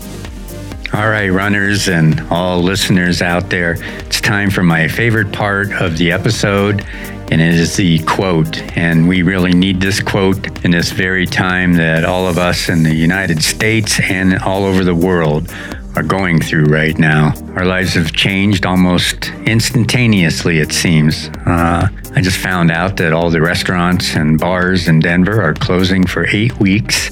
All 0.98 1.08
right, 1.08 1.28
runners 1.28 1.86
and 1.86 2.20
all 2.28 2.60
listeners 2.60 3.22
out 3.22 3.50
there, 3.50 3.76
it's 4.00 4.20
time 4.20 4.50
for 4.50 4.64
my 4.64 4.88
favorite 4.88 5.30
part 5.30 5.70
of 5.80 5.96
the 5.96 6.10
episode, 6.10 6.84
and 7.30 7.40
it 7.40 7.54
is 7.54 7.76
the 7.76 8.00
quote. 8.00 8.60
And 8.76 9.06
we 9.06 9.22
really 9.22 9.52
need 9.52 9.80
this 9.80 10.00
quote 10.00 10.64
in 10.64 10.72
this 10.72 10.90
very 10.90 11.24
time 11.24 11.74
that 11.74 12.04
all 12.04 12.26
of 12.26 12.36
us 12.36 12.68
in 12.68 12.82
the 12.82 12.92
United 12.92 13.44
States 13.44 14.00
and 14.00 14.40
all 14.40 14.64
over 14.64 14.82
the 14.82 14.94
world 14.94 15.54
are 15.94 16.02
going 16.02 16.40
through 16.40 16.64
right 16.64 16.98
now. 16.98 17.32
Our 17.54 17.64
lives 17.64 17.94
have 17.94 18.10
changed 18.10 18.66
almost 18.66 19.30
instantaneously, 19.46 20.58
it 20.58 20.72
seems. 20.72 21.28
Uh, 21.46 21.86
I 22.16 22.20
just 22.20 22.38
found 22.38 22.72
out 22.72 22.96
that 22.96 23.12
all 23.12 23.30
the 23.30 23.40
restaurants 23.40 24.16
and 24.16 24.36
bars 24.36 24.88
in 24.88 24.98
Denver 24.98 25.40
are 25.40 25.54
closing 25.54 26.08
for 26.08 26.26
eight 26.26 26.58
weeks. 26.58 27.10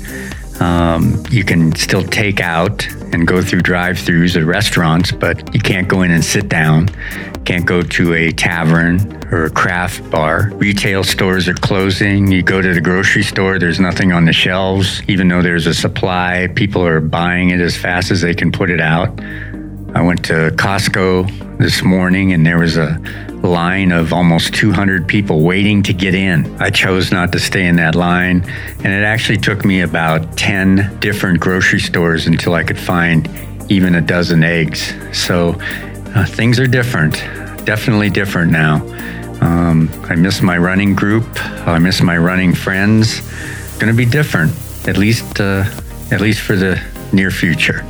Um, 0.60 1.22
you 1.30 1.44
can 1.44 1.74
still 1.74 2.02
take 2.02 2.40
out 2.40 2.86
and 3.12 3.26
go 3.26 3.42
through 3.42 3.60
drive 3.60 3.96
throughs 3.96 4.36
at 4.36 4.44
restaurants, 4.44 5.12
but 5.12 5.54
you 5.54 5.60
can't 5.60 5.88
go 5.88 6.02
in 6.02 6.10
and 6.10 6.24
sit 6.24 6.48
down. 6.48 6.88
can't 7.44 7.66
go 7.66 7.80
to 7.80 8.14
a 8.14 8.32
tavern 8.32 9.24
or 9.30 9.44
a 9.44 9.50
craft 9.50 10.08
bar. 10.10 10.50
Retail 10.54 11.04
stores 11.04 11.46
are 11.46 11.54
closing. 11.54 12.30
You 12.30 12.42
go 12.42 12.60
to 12.60 12.74
the 12.74 12.80
grocery 12.80 13.22
store, 13.22 13.58
there's 13.58 13.78
nothing 13.78 14.12
on 14.12 14.24
the 14.24 14.32
shelves. 14.32 15.00
Even 15.08 15.28
though 15.28 15.42
there's 15.42 15.66
a 15.66 15.74
supply, 15.74 16.48
people 16.54 16.84
are 16.84 17.00
buying 17.00 17.50
it 17.50 17.60
as 17.60 17.76
fast 17.76 18.10
as 18.10 18.20
they 18.20 18.34
can 18.34 18.50
put 18.50 18.70
it 18.70 18.80
out. 18.80 19.08
I 19.94 20.02
went 20.02 20.24
to 20.26 20.50
Costco 20.56 21.58
this 21.58 21.82
morning 21.82 22.32
and 22.32 22.44
there 22.44 22.58
was 22.58 22.76
a 22.76 23.00
line 23.42 23.92
of 23.92 24.12
almost 24.12 24.54
200 24.54 25.06
people 25.06 25.40
waiting 25.40 25.82
to 25.84 25.92
get 25.92 26.14
in. 26.14 26.54
I 26.60 26.70
chose 26.70 27.12
not 27.12 27.32
to 27.32 27.38
stay 27.38 27.66
in 27.66 27.76
that 27.76 27.94
line, 27.94 28.42
and 28.84 28.86
it 28.86 29.04
actually 29.04 29.38
took 29.38 29.64
me 29.64 29.80
about 29.80 30.36
10 30.36 30.98
different 31.00 31.40
grocery 31.40 31.80
stores 31.80 32.26
until 32.26 32.54
I 32.54 32.64
could 32.64 32.78
find 32.78 33.28
even 33.70 33.94
a 33.94 34.00
dozen 34.00 34.42
eggs. 34.42 34.94
So 35.16 35.56
uh, 36.14 36.26
things 36.26 36.58
are 36.58 36.66
different, 36.66 37.14
definitely 37.64 38.10
different 38.10 38.52
now. 38.52 38.76
Um, 39.40 39.88
I 40.04 40.14
miss 40.14 40.42
my 40.42 40.58
running 40.58 40.94
group. 40.94 41.26
I 41.66 41.78
miss 41.78 42.00
my 42.00 42.16
running 42.16 42.54
friends. 42.54 43.20
Going 43.78 43.92
to 43.92 43.96
be 43.96 44.06
different, 44.06 44.52
at 44.88 44.96
least, 44.96 45.40
uh, 45.40 45.64
at 46.10 46.20
least 46.20 46.40
for 46.40 46.56
the 46.56 46.82
near 47.12 47.30
future. 47.30 47.84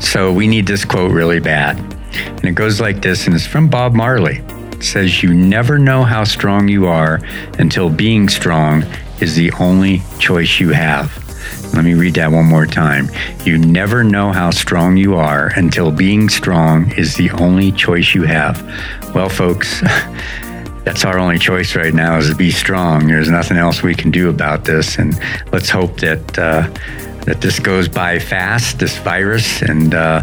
So 0.00 0.32
we 0.32 0.48
need 0.48 0.66
this 0.66 0.84
quote 0.84 1.12
really 1.12 1.40
bad, 1.40 1.78
and 2.14 2.44
it 2.44 2.54
goes 2.54 2.80
like 2.80 3.02
this, 3.02 3.26
and 3.26 3.36
it's 3.36 3.46
from 3.46 3.68
Bob 3.68 3.94
Marley. 3.94 4.42
It 4.72 4.82
says, 4.82 5.22
"You 5.22 5.32
never 5.34 5.78
know 5.78 6.04
how 6.04 6.24
strong 6.24 6.68
you 6.68 6.86
are 6.86 7.20
until 7.58 7.90
being 7.90 8.28
strong 8.28 8.84
is 9.20 9.36
the 9.36 9.52
only 9.52 10.02
choice 10.18 10.58
you 10.58 10.70
have." 10.70 11.16
Let 11.74 11.84
me 11.84 11.94
read 11.94 12.14
that 12.14 12.32
one 12.32 12.46
more 12.46 12.66
time. 12.66 13.08
You 13.44 13.58
never 13.58 14.02
know 14.02 14.32
how 14.32 14.50
strong 14.50 14.96
you 14.96 15.14
are 15.16 15.52
until 15.54 15.92
being 15.92 16.28
strong 16.28 16.90
is 16.92 17.14
the 17.14 17.30
only 17.32 17.70
choice 17.70 18.14
you 18.14 18.24
have. 18.24 18.60
Well, 19.14 19.28
folks, 19.28 19.80
that's 20.84 21.04
our 21.04 21.18
only 21.18 21.38
choice 21.38 21.76
right 21.76 21.94
now 21.94 22.16
is 22.16 22.28
to 22.30 22.34
be 22.34 22.50
strong. 22.50 23.06
There's 23.06 23.30
nothing 23.30 23.56
else 23.56 23.82
we 23.82 23.94
can 23.94 24.10
do 24.10 24.30
about 24.30 24.64
this, 24.64 24.98
and 24.98 25.14
let's 25.52 25.70
hope 25.70 26.00
that 26.00 26.38
uh, 26.38 26.68
that 27.26 27.40
this 27.40 27.58
goes 27.58 27.88
by 27.88 28.18
fast, 28.18 28.78
this 28.78 28.96
virus, 28.98 29.62
and 29.62 29.94
uh, 29.94 30.22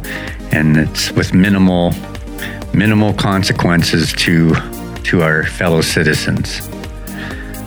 and 0.51 0.77
it's 0.77 1.11
with 1.11 1.33
minimal 1.33 1.93
minimal 2.73 3.13
consequences 3.13 4.13
to 4.13 4.53
to 5.03 5.21
our 5.21 5.43
fellow 5.43 5.81
citizens. 5.81 6.67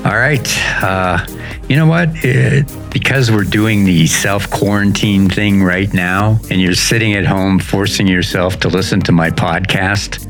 All 0.05 0.17
right. 0.17 0.49
Uh, 0.83 1.27
you 1.69 1.77
know 1.77 1.87
what? 1.87 2.09
It, 2.25 2.67
because 2.91 3.31
we're 3.31 3.45
doing 3.45 3.85
the 3.85 4.07
self 4.07 4.51
quarantine 4.51 5.29
thing 5.29 5.63
right 5.63 5.93
now, 5.93 6.39
and 6.51 6.61
you're 6.61 6.75
sitting 6.75 7.15
at 7.15 7.27
home 7.27 7.59
forcing 7.59 8.07
yourself 8.09 8.59
to 8.61 8.69
listen 8.69 9.01
to 9.03 9.13
my 9.13 9.31
podcast, 9.31 10.27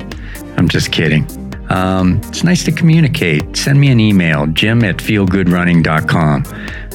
I'm 0.58 0.68
just 0.68 0.92
kidding. 0.92 1.24
Um, 1.70 2.20
it's 2.24 2.42
nice 2.42 2.64
to 2.64 2.72
communicate. 2.72 3.56
Send 3.56 3.80
me 3.80 3.90
an 3.92 4.00
email, 4.00 4.46
jim 4.48 4.82
at 4.82 4.96
feelgoodrunning.com, 4.96 6.44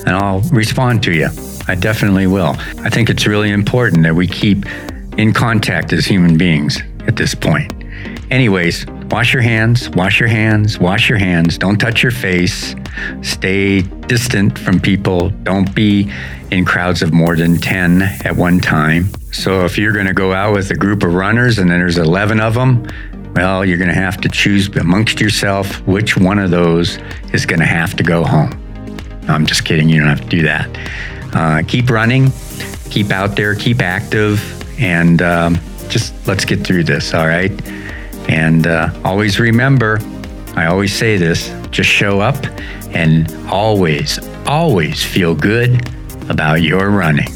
and 0.06 0.16
I'll 0.16 0.42
respond 0.52 1.04
to 1.04 1.14
you. 1.14 1.30
I 1.68 1.76
definitely 1.76 2.28
will. 2.28 2.56
I 2.80 2.90
think 2.90 3.10
it's 3.10 3.26
really 3.26 3.52
important 3.52 4.04
that 4.04 4.16
we 4.16 4.28
keep 4.28 4.66
in 5.18 5.34
contact 5.34 5.94
as 5.94 6.06
human 6.06 6.38
beings 6.38 6.80
at 7.08 7.16
this 7.16 7.34
point. 7.34 7.74
Anyways, 8.32 8.86
wash 9.12 9.34
your 9.34 9.42
hands, 9.42 9.90
wash 9.92 10.20
your 10.20 10.30
hands, 10.30 10.80
wash 10.80 11.10
your 11.10 11.18
hands. 11.18 11.58
Don't 11.58 11.78
touch 11.78 12.04
your 12.04 12.12
face. 12.12 12.76
Stay 13.22 13.82
distant 13.82 14.58
from 14.58 14.80
people. 14.80 15.30
Don't 15.30 15.74
be 15.76 16.12
in 16.52 16.66
crowds 16.66 17.02
of 17.02 17.14
more 17.14 17.36
than 17.36 17.58
10 17.58 18.02
at 18.02 18.36
one 18.36 18.60
time. 18.60 19.10
So 19.32 19.66
if 19.66 19.78
you're 19.78 19.94
going 19.94 20.08
to 20.08 20.14
go 20.14 20.34
out 20.34 20.54
with 20.54 20.72
a 20.72 20.76
group 20.76 21.04
of 21.04 21.14
runners 21.14 21.60
and 21.60 21.70
then 21.70 21.80
there's 21.80 21.98
11 21.98 22.40
of 22.40 22.54
them, 22.54 22.88
well, 23.36 23.66
you're 23.66 23.78
going 23.78 23.90
to 23.90 23.94
have 23.94 24.20
to 24.22 24.30
choose 24.30 24.68
amongst 24.76 25.20
yourself 25.20 25.82
which 25.88 26.16
one 26.18 26.40
of 26.40 26.52
those 26.52 26.98
is 27.34 27.46
going 27.46 27.60
to 27.60 27.66
have 27.66 27.96
to 27.98 28.04
go 28.04 28.24
home. 28.24 28.65
I'm 29.28 29.46
just 29.46 29.66
kidding. 29.66 29.90
You 29.90 30.00
don't 30.00 30.10
have 30.10 30.22
to 30.22 30.28
do 30.28 30.42
that. 30.44 30.70
Uh, 31.34 31.64
keep 31.68 31.90
running, 31.90 32.32
keep 32.90 33.12
out 33.12 33.36
there, 33.36 33.56
keep 33.56 33.82
active, 33.82 34.40
and 34.80 35.22
um, 35.22 35.58
just 35.90 36.14
let's 36.28 36.46
get 36.46 36.66
through 36.66 36.84
this, 36.84 37.14
all 37.14 37.28
right? 37.28 37.52
And 38.30 38.68
uh, 38.68 38.90
always 39.04 39.40
remember, 39.40 40.00
I 40.56 40.68
always 40.68 40.94
say 40.94 41.18
this 41.18 41.54
just 41.72 41.90
show 41.90 42.22
up 42.22 42.38
and 42.92 43.30
always, 43.48 44.20
always 44.48 45.04
feel 45.04 45.36
good 45.36 45.90
about 46.30 46.62
your 46.62 46.90
running. 46.90 47.35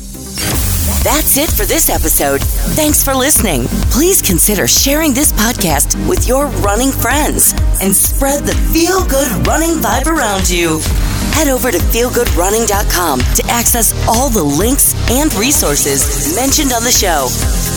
That's 1.03 1.37
it 1.37 1.49
for 1.49 1.65
this 1.65 1.89
episode. 1.89 2.41
Thanks 2.75 3.01
for 3.01 3.15
listening. 3.15 3.63
Please 3.89 4.21
consider 4.21 4.67
sharing 4.67 5.13
this 5.13 5.31
podcast 5.31 5.95
with 6.09 6.27
your 6.27 6.47
running 6.59 6.91
friends 6.91 7.53
and 7.81 7.95
spread 7.95 8.43
the 8.43 8.53
feel 8.73 9.05
good 9.07 9.31
running 9.47 9.79
vibe 9.79 10.07
around 10.07 10.49
you. 10.49 10.79
Head 11.31 11.47
over 11.47 11.71
to 11.71 11.77
feelgoodrunning.com 11.77 13.19
to 13.19 13.43
access 13.47 13.93
all 14.09 14.29
the 14.29 14.43
links 14.43 14.93
and 15.09 15.33
resources 15.35 16.35
mentioned 16.35 16.73
on 16.73 16.83
the 16.83 16.91
show. 16.91 17.29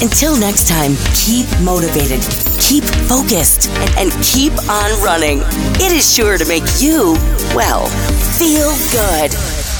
Until 0.02 0.36
next 0.36 0.66
time, 0.66 0.98
keep 1.14 1.46
motivated, 1.62 2.20
keep 2.58 2.82
focused, 3.06 3.70
and 3.96 4.10
keep 4.24 4.52
on 4.68 4.90
running. 5.00 5.38
It 5.78 5.92
is 5.92 6.02
sure 6.02 6.38
to 6.38 6.48
make 6.48 6.64
you, 6.80 7.14
well, 7.54 7.86
feel 8.34 8.74
good. 8.90 9.71